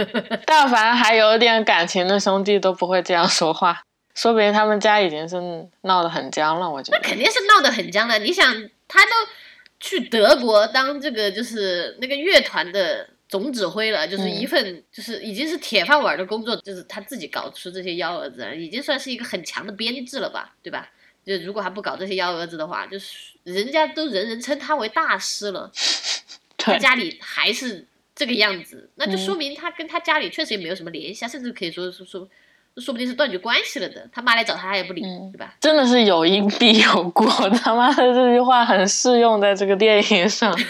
[0.47, 3.81] 但凡还有点感情的兄弟都不会这样说话，
[4.19, 5.37] 说不定他们家已经是
[5.83, 6.69] 闹得很僵了。
[6.69, 8.19] 我觉得那，肯定是闹得很僵了。
[8.19, 8.53] 你想，
[8.89, 9.13] 他都
[9.79, 13.09] 去德国当这个就是那个乐团的。
[13.29, 20.91] 总指挥了，就是一份就是已经是铁饭碗的工作，就是他自己搞出这些幺蛾子，已经算是一个很强的编制了吧，对吧？
[21.27, 25.71] 就如果还不搞这些幺蛾子的话，就是人家都人人称他为大师了，
[26.57, 32.27] 他，家里还是这个样子，那就嗯说明他跟他家里确实也没有什么联系啊，甚至可以说是说，
[32.81, 34.07] 说不定是断绝关系了的。
[34.13, 35.55] 他妈来找他，他也不理，嗯对吧？
[35.61, 37.27] 真的是有因必有果，
[37.63, 40.55] 他妈的这句话很适用在这个电影上。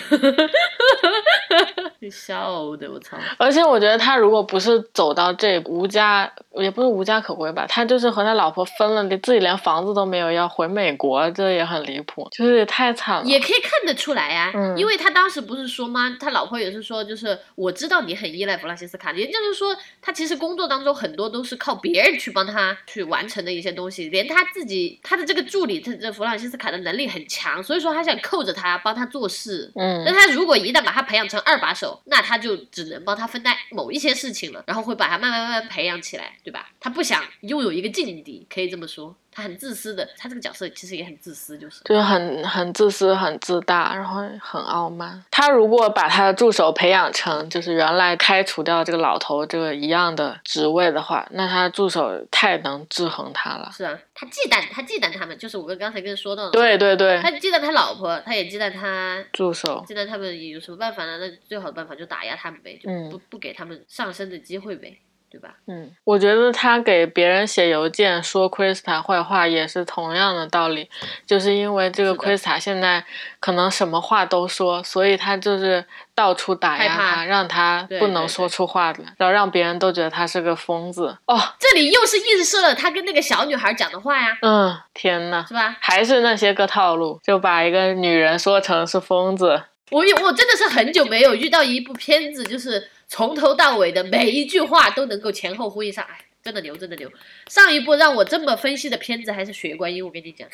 [2.10, 3.16] 笑的我操！
[3.38, 13.24] 而且我觉得他如果不是走到这无家，也不是无家可归吧，他就是和他老婆分了，连自己连房子都没有，要回美国，这也很离谱，就是也太惨了。
[13.24, 16.16] 也可以看得出来呀、嗯因为他当时不是说吗？
[16.20, 29.72] 他老婆也是说，就是我知道你很依赖弗朗西斯卡，也就是说，他其实工作当中很多都是靠别人去帮他去完成的一些东西，连他自己他的这个助理，他这弗朗西斯卡的能力很强，所以说他想扣着他帮他做事。
[29.74, 36.70] 嗯但他如果一旦把他培养成二把手，那他就只能帮他分担某一些事情了，然后会把他慢慢慢慢培养起来，对吧？
[36.80, 41.80] 他不想拥有一个劲敌，可以这么说，他很自私的，他这个角色其实也很自私，就是。
[41.84, 45.22] 就是很很自私、很自大，然后很傲慢。
[45.30, 53.70] 他如果把他的助手培养成就是原来开除掉这个老头这个一样的职位的话，那他的助手太能制衡他了。
[53.72, 61.16] 是啊，他忌惮他忌惮他们，就是我跟刚才跟你说到的，对对对，他忌惮他老婆，他也忌惮他，助手，忌惮他们有什么办法呢？
[61.18, 64.98] 那最好的办法就打压他们呗，就嗯不不给他们上升的机会呗，
[65.30, 65.50] 对吧？
[65.66, 70.88] 嗯，我觉得他给别人写邮件说 Krista 坏话也是同样的道理，
[71.26, 73.04] 就是因为这个 c h r i s t a 现在
[73.40, 81.16] 可能什么话都说，所以他就是到处打压他，让他不能说出话来，然后让别人都觉得他是个疯子。
[81.26, 85.76] 哦，这里又是映射了他跟那个小女孩讲的话呀，嗯，天呐，是吧？
[85.80, 89.62] 还是那些个套路，就把一个女人说成是疯子。
[89.90, 97.10] 我有我真的是很久没有遇到一部片子，就是从头到尾的每一句话都能够前后呼应上，哎，真的牛，真的牛。
[97.48, 100.46] 上一部让我这么分析的片子还是《血观音》，我跟你讲。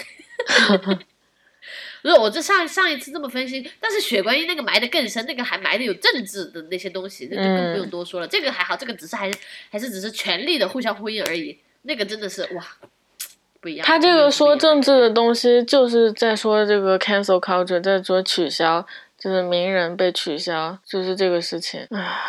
[2.03, 8.29] 不 是我这上上一次这么分析，但是血观音那个埋的更深，那个还埋的有政治的那些东西，那就更不用多说了。
[8.29, 9.39] 这个还好，这个只是还是
[9.71, 11.59] 还是只是权力的互相呼应而已。
[11.83, 12.67] 那个真的是哇，
[13.61, 13.87] 不一样。
[13.87, 18.87] 他这个说政治的东西，就是在说这个 cancel culture，在说取消，
[19.25, 21.81] 就是名人被取消，就是这个事情。
[21.93, 22.21] 唉，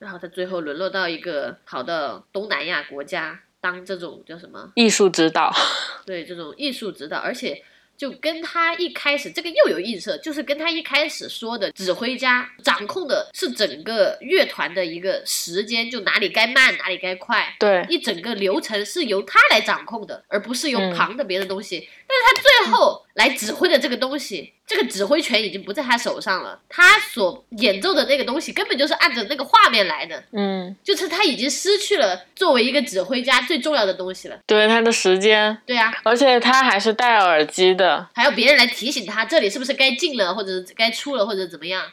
[0.00, 4.72] 然后他最后沦落到一个跑到东南亚国家当这种叫什么？
[4.74, 5.54] 艺术指导，
[6.04, 7.62] 对，这种艺术指导，而且
[7.96, 21.88] 就跟他一开始这个又有映射，就是跟他一开始说的指挥家掌控的是整个乐团的一个时间，就哪里该慢哪里该快，对，一整个流程是由他来掌控的，而不是由嗯旁的别的东西。
[22.08, 34.38] 但是他最后来指挥的这个东西，这个指挥权已经不在他手上了，他所演奏的那个东西根本就是按着那个画面来的，嗯，就是他已经失去了作为一个指挥家最重要的东西了。
[34.46, 41.84] 对，他的时间，对啊，而且他还是戴耳机的，还要别人来提醒他这里是不是该进了，或者该出了，或者怎么样。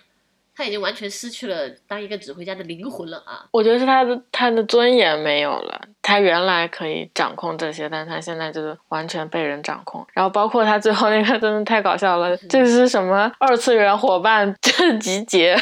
[0.59, 3.45] 他已经完全失去了当一个指挥家的灵魂了啊！
[3.49, 5.79] 我觉得是他的他的尊严没有了。
[6.01, 10.05] 他原来可以掌控这些，但他现在就是完全被人掌控。
[10.11, 15.57] 然后包括他最后那个真的太搞笑了，这是什么二次元伙伴这集结，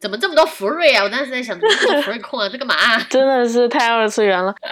[0.00, 1.04] 怎么这么多福瑞啊？
[1.04, 2.48] 我当时在想，这么多福瑞控啊？
[2.48, 4.54] 这干嘛啊、 真的是太二次元了。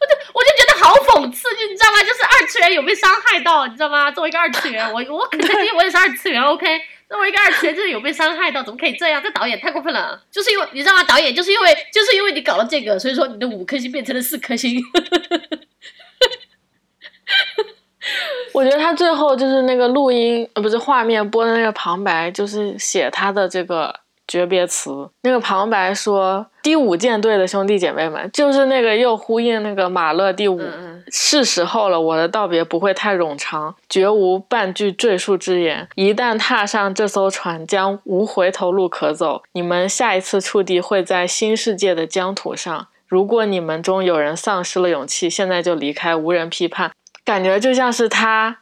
[0.00, 2.00] 我就我就觉得好讽刺，就你知道吗？
[2.00, 4.10] 就是二次元有被伤害到，你知道吗？
[4.10, 6.66] 作为一个二次元，我我肯定我也是二次元，OK。
[7.14, 9.22] 作为一个二次元，真的有被伤害到，怎么可以这样？
[9.22, 11.04] 这导演太过分了，就是因为你知道吗？
[11.04, 14.82] 导演就是因为就是因为你搞了这个，所以说你的五颗星变成了四颗星。
[18.52, 23.94] 我觉得他最后就是那个录音，呃，不是画面播的那个旁白，就是写他的这个
[24.26, 25.08] 诀别词。
[25.22, 30.60] 那个旁白说：“第五舰队的兄弟姐妹们，就是那个又呼应那个马勒第五。
[31.08, 35.86] 是时候了，我的道别不会太冗长，绝无半句赘述之言。
[35.96, 39.42] 一旦踏上这艘船，将无回头路可走。
[39.52, 42.88] 你们下一次触地会在新世界的疆土上。
[43.06, 46.90] 如果你们中有人丧失了勇气，现在就离开，无人批判。
[47.24, 48.58] 感觉就像是他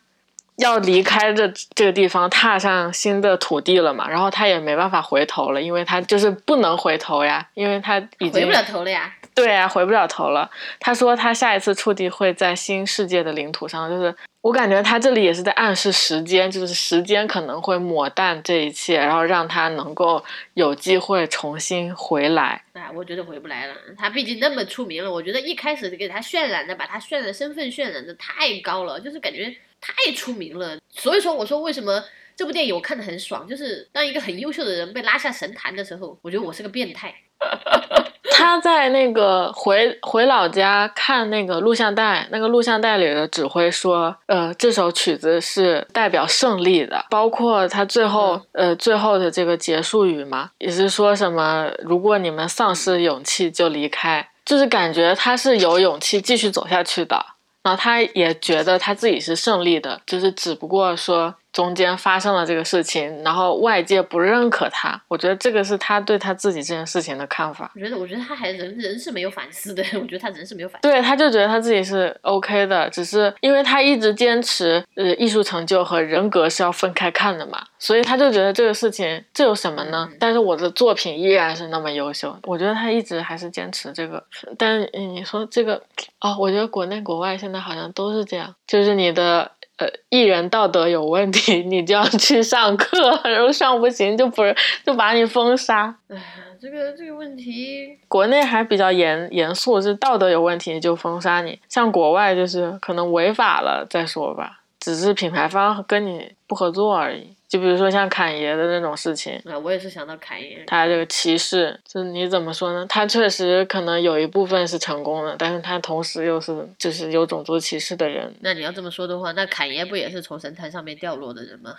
[0.57, 4.09] 要离开这这个地方，踏上新的土地了嘛。
[4.09, 9.13] 然后他也没办法回头了，因为他就是不能回头呀，因为他已经回不了头了呀。
[9.35, 10.51] 对啊，回不了头了。
[10.79, 20.23] 他说他下一次触地会在新世界的领土上，就是我感觉他这里也是在暗示时间，就是时间可能会抹淡这一切，然后让他能够
[20.53, 22.63] 有机会重新回来。
[22.75, 23.75] 哎，我觉得回不来了。
[23.97, 29.51] 他毕竟那么出名了，我觉得一开始给他渲染的，把他渲染身份渲染的太高了，就是感觉
[29.83, 30.79] 太出名了。
[30.89, 32.03] 所以说，我说为什么
[32.35, 37.15] 这部电影我看的很爽，就是当一个很优秀的人被拉下神坛的时候，我觉得我是个变态。
[38.35, 57.25] 他在那个回回老家看那个录像带，那个录像带里的指挥说，呃，这首曲子是代表胜利的，包括他最后、呃最后的这个结束语嘛，也是说什么，如果你们丧失勇气就离开，就是感觉他是有勇气继续走下去的。
[57.63, 65.01] 然后他也觉得他自己是胜利的，就是只不过说中间发生了这个事情，然后外界不认可他。
[65.09, 67.71] 我觉得这个是他对他自己这件事情的看法。
[67.75, 70.89] 我觉得，我觉得他还人人是没有反思的， 我觉得他人是没有反思。
[70.89, 80.09] 对，他就觉得他自己是 OK 的，只是因为他一直坚持，呃，艺术成就和人格是要分开看的嘛，所以他就觉得这个事情这有什么呢？
[80.11, 84.23] 嗯但是我的作品依然是那么优秀，我觉得他一直还是坚持这个。
[84.57, 85.83] 但你说这个，
[86.21, 89.51] 哦，我觉得国内国外现在好像都是这样，就是你的。
[89.83, 94.55] 呃，艺人道德有问题， 你就要去上课，然后上不行就不是
[94.85, 95.95] 就把你封杀。
[96.09, 96.23] 哎呀，
[96.61, 101.59] 这个这个问题，国内还比较严严肃，是道德有问题就封杀你。
[101.69, 107.35] 像国外就是可能违法了再说吧，只是品牌方跟你不合作而已。
[107.53, 112.87] 就比如说像侃爷的那种事情，啊，我也是想到侃爷，他这个歧视，就是你怎么说呢？
[112.89, 118.35] 他确实可能有一部分是成功的，但是他同时又是就是有种族歧视的人。
[118.41, 121.75] 那你要这么说的话，那侃爷不也是从神坛上面掉落的人吗？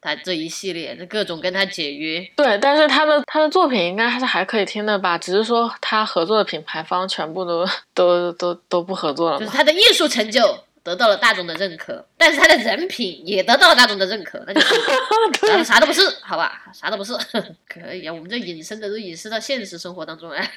[0.00, 5.16] 他这一系列的各种跟他解约，对，但是他的他的作品应该还是还可以听的吧？
[5.16, 9.44] 只是说他合作的品牌方全部都 都都都不合作了嘛。
[9.44, 10.42] 就是他的艺术成就
[10.86, 14.60] 得到了大众的认可，但是他的人品也得到了大众的认可，那就
[15.64, 17.12] 啥都不是，好吧，啥都不是，
[17.68, 18.14] 可以啊。
[18.14, 20.48] 我们这隐身的都隐身到现实生活当中来。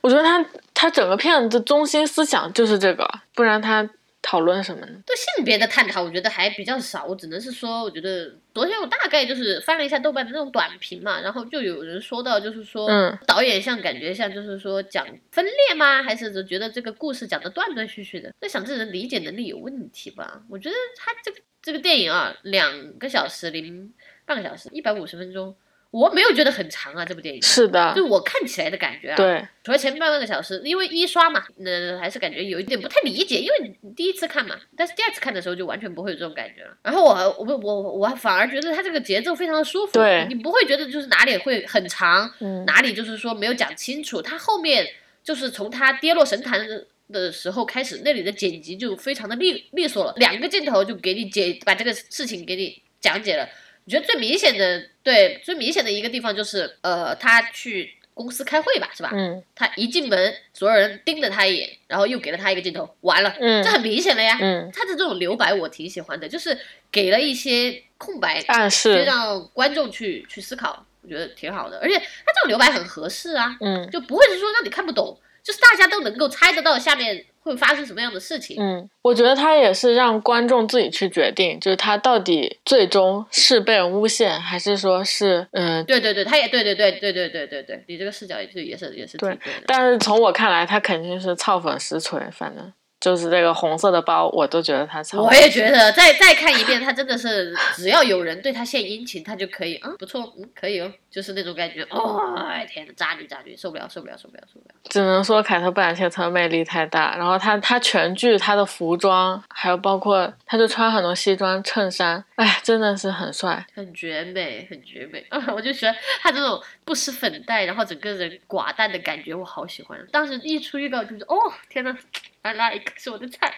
[0.00, 3.86] 我觉得他他整个片子的中心思想就是这个，不然他
[4.28, 5.00] 讨论什么呢？
[5.06, 7.04] 对性别的探讨，我觉得还比较少。
[7.04, 16.02] 我只能是说，我觉得昨天我大概就是翻了一下豆瓣的那种短评嘛，然后就有人说到，就是说，嗯导演像感觉像就是说讲分裂吗？
[16.02, 18.34] 还是觉得这个故事讲的断断续续的？
[18.40, 20.42] 在想这人理解能力有问题吧？
[20.50, 25.54] 我觉得他这个这个电影啊，两个小时零半个小时，一百五十分钟。
[25.96, 27.40] 我没有觉得很长啊，这部电影。
[27.40, 36.76] 是的，就我看起来的感觉啊，对，除了前面半个小时，因为一刷嘛，那还是感觉有一点不太理解，因为你第一次看嘛，但是第二次看的时候就完全不会有这种感觉了。
[36.82, 44.20] 然后我我我我反而觉得它这个节奏非常的舒服，对你不会觉得就是哪里会很长，嗯哪里就是说没有讲清楚。
[44.20, 44.86] 它后面
[45.24, 53.48] 就是从它跌落神坛的的时候开始，那里的剪辑就非常的利利索了，两个镜头就给你解把这个事情给你讲解了。
[53.86, 59.10] 我觉得最明显的，对最明显的一个地方就是，呃，他去公司开会吧，是吧？
[59.12, 64.36] 嗯他一进门，所有人盯着他一眼，然后又给了他一个镜头，完了，嗯这很明显了呀。
[64.40, 66.58] 嗯，他的这种留白我挺喜欢的，就是
[66.90, 71.78] 给了一些空白，就暗示，让观众去去思考，我觉得挺好的。
[71.80, 78.56] 而且他这种留白很合适啊，嗯就不会是说让你看不懂，就是大家都能够猜得到下面会发生什么样的事情。
[78.60, 85.84] 嗯，我觉得他也是让观众自己去决定，就是他到底最终是被人诬陷，还是说是嗯。
[85.84, 89.62] 对对对，他也对对对对对对对对，你这个视角也是也是也是对对的。
[89.66, 95.22] 但是从我看来，他肯定是操粉实锤，反正就是这个红色的包，我都觉得他超。
[95.22, 101.82] 我也觉得，再再看一遍，他真的是只要有人对他献殷勤，他就可以，嗯，不错，嗯，可以哦，就是那种感觉。
[101.90, 104.74] 哦，哎天呐，渣女渣女，受不了，受不了，受不了，受不了。
[104.88, 113.64] 只能说凯特·布兰切特魅力太大，然后他他全剧他的服装，还有包括他就穿很多西装衬衫，哎，真的是很帅。
[113.74, 115.38] 很绝美，很绝美啊！
[115.54, 119.98] 我就喜欢他这种不施粉黛，然后整个人寡淡的感觉，我好喜欢。
[120.10, 121.36] 当时一出预告就是，哦，
[121.68, 123.52] 天呐 i like 是我的菜。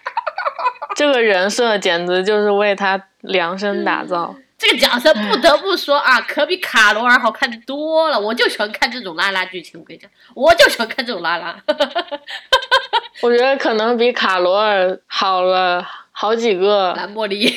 [0.96, 4.34] 这个人设简直就是为他量身打造。
[4.58, 8.18] 这个角色不得不说啊，可比卡罗尔好看的多了。
[8.18, 11.56] 我就喜欢看这种拉拉剧情，我跟你讲，我就喜欢看这种拉拉。
[13.22, 17.54] 我觉得可能比卡罗尔好了好几个，蓝茉莉，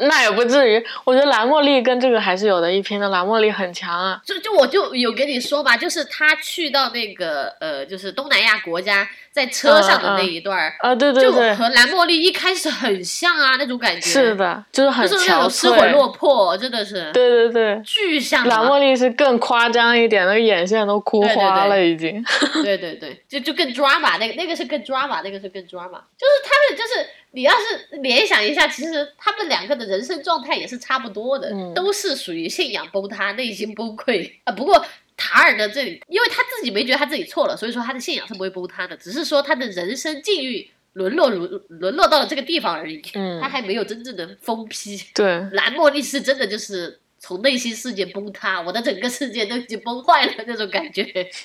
[0.00, 0.84] 那也不至于。
[1.04, 4.20] 我觉得蓝茉莉跟这个还是有的一拼的，蓝茉莉很强啊。
[4.26, 14.00] 就就我就有跟你说吧，就是他去到那个呃，就是东南亚国家，在车上的那一段儿，啊，对对对就，和蓝茉莉一开始很像啊，那种感觉。
[14.00, 15.90] 是，的，就是很就是那种失魂。
[15.90, 17.10] 落魄，真的是。
[17.12, 22.24] 对对对，巨像啊蓝茉莉是更夸张一点，那个眼线都哭花了已经。
[22.62, 34.52] 对对对，就就更 drama，那个那个是更 drama，那个是更 drama，就是他们就是你要是联想一下，其实他们两个的人生状态也是差不多的，嗯都是属于信仰崩塌、内心崩溃啊。
[34.52, 34.84] 不过
[35.16, 45.00] 塔尔的这里，因为他自己没觉得他自己错了，所以说他的信仰是不会崩塌的，只是说他的人生境遇沦落沦沦落到了这个地方而已，嗯他还没有真正的疯批。
[45.14, 51.02] 对， 兰莫利是真的就是从内心世界崩塌，我的整个世界都已经崩坏了那种感觉。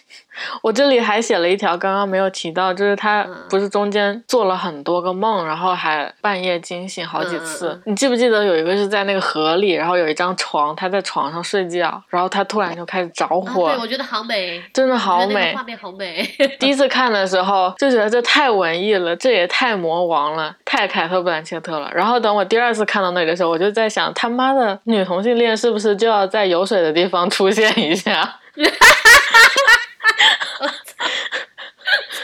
[0.62, 7.82] 我这里还写了一条，刚刚没有提到，就是他嗯不是中间做了很多个梦，然后还半夜惊醒好几次。
[7.86, 15.64] 你记不记得有一个是在那个河里，然后有一张床，他在床上睡觉，然后他突然就开始着啊，火，对，我觉得好美，真的好美画。
[15.64, 16.30] 面好美。
[16.60, 21.90] 第一次看的时候就觉得这太文艺了，这也太魔王了，太凯特·布兰切特了。
[21.94, 28.40] 然后等我第二次看到那里的时候，我就在想，他妈的女同性恋是不是就要在有水的地方出现一下？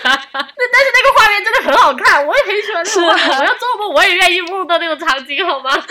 [0.03, 0.11] 那
[0.71, 3.25] 但是那个画面真的很好看，我也很喜欢那是个画面。
[3.31, 5.71] 啊我要做梦，我也愿意梦到那种场景，好吗？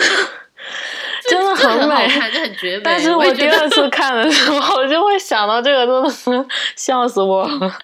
[1.27, 2.07] 真的这很美。
[2.07, 2.81] 很好看，这很绝美。
[2.83, 7.77] 但是我第二次看的时候，我就会想到这个，真的是笑死我了。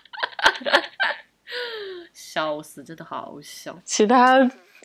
[2.14, 3.76] 笑死，真的好笑。
[3.84, 4.38] 其他，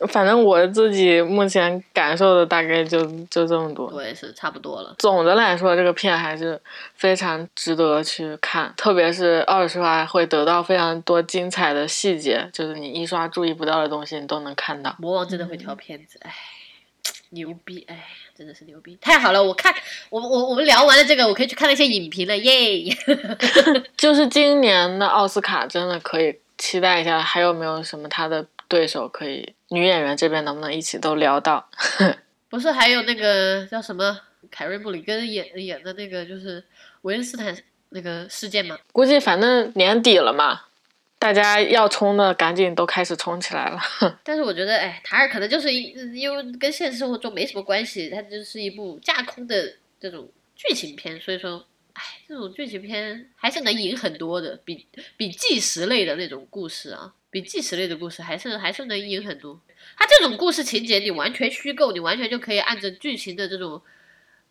[0.08, 3.86] 反正我自己目前感受的大概就就这么多。
[3.94, 4.94] 我也是差不多了。
[4.98, 6.60] 总的来说，这个片还是
[6.94, 14.94] 非常值得去看，特别是二刷会得到非常多精彩的细节，就是你一刷注意不到的东西，你都能看到。
[14.98, 16.32] 魔王真的会挑片子，哎，
[17.30, 18.04] 牛逼，哎，
[18.36, 19.42] 真的是牛逼，太好了！
[19.42, 19.74] 我看
[20.10, 22.94] 我我我们聊完了这个，我可以去看那些影评了，耶！
[23.96, 31.68] 就是今年的奥斯卡真的可以期待一下，还有没有什么他的对手可以女演员这边能不能一起都聊到？
[32.48, 36.64] 不是还有那个叫什么凯瑞布里根演演的那个就是
[37.02, 37.56] 维恩斯坦
[37.90, 38.78] 那个事件嘛？
[38.92, 40.62] 估计反正年底了嘛，
[41.18, 43.80] 大家要冲的赶紧都开始冲起来了。
[44.22, 51.64] 但是我觉得，哎，塔尔可能就是一因为跟现实生活中没什么关系，它就是一部架空的这种剧情片，所以说，
[51.94, 54.86] 哎，这种剧情片还是能赢很多的，比
[55.16, 59.60] 比纪实类的那种故事啊，比纪实类的故事还是还是能赢很多。
[59.98, 63.82] 它这种故事情节你完全虚构，你完全就可以按照剧情的这种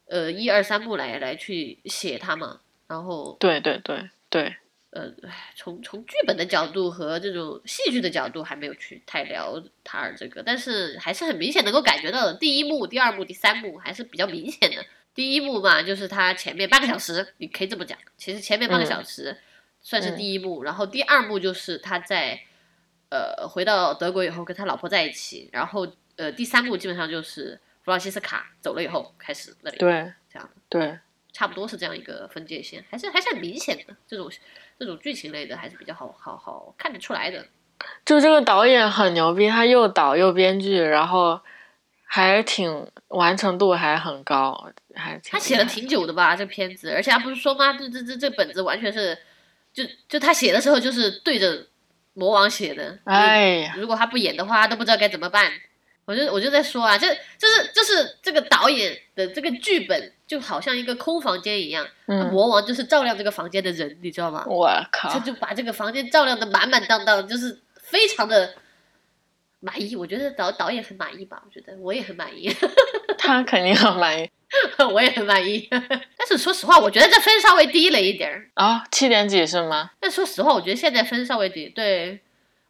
[0.05, 4.55] 呃一二三幕来来去写它嘛，然后对对对对，
[4.91, 14.85] 呃，唉从从剧本的角度和这种戏剧的角度还没有去太聊塔尔这个，但是还是很明显能够感觉到的，第一幕、第二幕、第三幕还是比较明显的。
[15.15, 19.35] 第一幕嘛，就是他前面半个小时，你可以这么讲，其实前面半个小时
[19.81, 22.37] 算是第一幕，然后第二幕就是他在
[23.09, 30.99] 呃回到德国以后跟他老婆在一起，然后呃第三部基本上就是弗朗西斯卡走了以后开始那里，对，这样对，
[31.31, 34.29] 差不多是这样一个分界线，还是还是很明显的这种
[34.79, 37.45] 这种剧情类的还是比较好好好看得出来的。
[38.05, 41.39] 就这个导演很牛逼，他又导又编剧，然后
[42.05, 47.73] 还挺完成度还很高，还他写了挺久的吧这片子，而且他不是说吗？
[47.73, 49.15] 这这这这本子完全是，
[49.73, 51.67] 就就他写的时候就是对着
[52.15, 52.97] 魔王写的。
[53.03, 55.51] 哎呀，如果他不演的话，他都不知道该怎么办。
[56.05, 64.45] 我就我就在说啊，就就是就是这个导演的这个剧本就好像一个空房间一样，嗯，魔王就是照亮这个房间的人，你知道吗？
[64.47, 68.53] 我靠他，就把这个房间照亮的满满当当，就是非常的
[69.59, 69.95] 满意。
[69.95, 72.55] 我觉得导导演很满意吧，我觉得我也很满意，
[73.17, 74.29] 他肯定很满意
[74.93, 75.67] 我也很满意。
[75.71, 78.49] 但是说实话，我觉得这分稍微低了一点儿。
[78.55, 79.91] 啊，七点几是吗？
[79.99, 82.19] 但说实话，我觉得现在分稍微低，对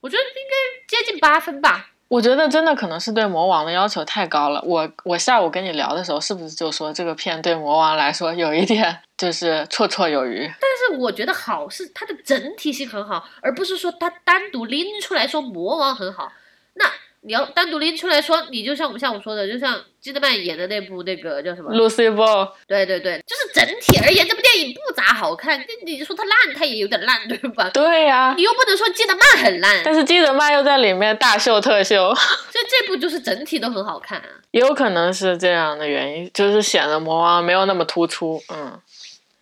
[0.01, 1.91] 我觉得应该接近八分吧。
[2.07, 4.61] 我觉得真的可能是对魔王的要求太高了。
[4.63, 10.45] 我我下午跟你聊的时候，是不是就说这个片对魔王来说有一点就是绰绰有余？
[10.45, 16.31] 但是我觉得好是它的整体性很好，而不是说它单独拎出来说魔王很好。
[17.25, 25.59] 那你要单独拎出来说，你就像我们下午说的，就像基德曼演的那部那个叫什么？Lucy Ball，对对对，就是整体而言，这部电影不咋好看。
[25.59, 27.69] 你你说它烂，它也有点烂，对吧？
[27.73, 34.25] 对呀、你又不能说基德曼很烂，但是基德曼又在里面大秀特秀， 所以这部就是整体都很好看啊。
[34.51, 38.41] 也有可能是这样的原因，就是显得魔王没有那么突出。
[38.53, 38.79] 嗯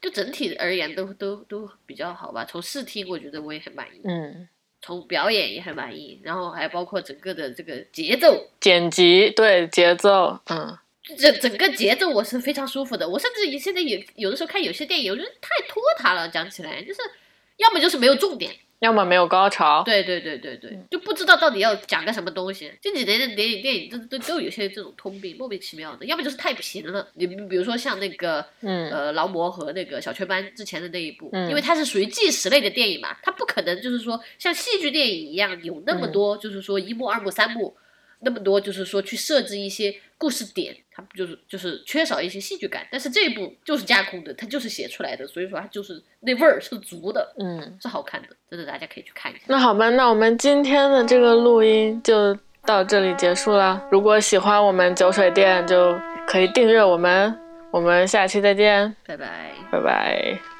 [0.01, 2.43] 就整体而言都都都比较好吧。
[2.43, 4.49] 从视听我觉得我也很满意，嗯，
[4.85, 10.77] 从表演也很满意，然后还包括整个的这个节奏，剪辑对节奏，嗯，
[11.17, 13.07] 整整个节奏我是非常舒服的。
[13.07, 16.99] 我甚至现在有有的时候看有些电影，我觉得太拖沓了，讲起来就是
[17.55, 18.51] 要么就是没有重点，
[18.83, 19.81] 要么没有高潮。
[19.85, 22.69] 对对对对对，就不知道到底要讲个什么东西。
[22.81, 27.07] 近几年的电影电影都都都有些这种通病，莫名其妙的，要么就是太平了。
[27.13, 37.77] 你比如说像那个嗯呃劳模和那个小雀斑之前的那一部，嗯因为它是属于纪实类的电影嘛，它不可能就是说像戏剧电影一样有那么多，就是说一幕、二幕、三幕。
[38.25, 39.93] 那么多就是说去设置一些
[40.23, 49.41] 故事点，它就是就是缺少一些戏剧感，但是这一部就是架空的，它就是写出来的，所以说它就是那味儿是足的，嗯，是好看的，真的大家可以去看一下。
[49.47, 52.33] 那好吧，那我们今天的这个录音就
[52.65, 53.85] 到这里结束了。
[53.91, 55.93] 如果喜欢我们酒水店，就
[56.25, 57.37] 可以订阅我们。
[57.69, 59.51] 我们下期再见，拜拜。
[59.71, 60.52] 拜拜。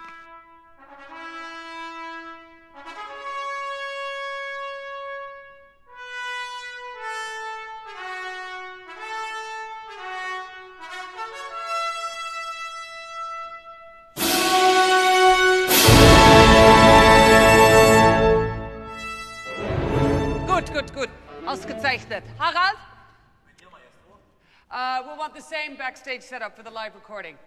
[24.73, 27.37] Uh, we'll want the same backstage setup for the live recording.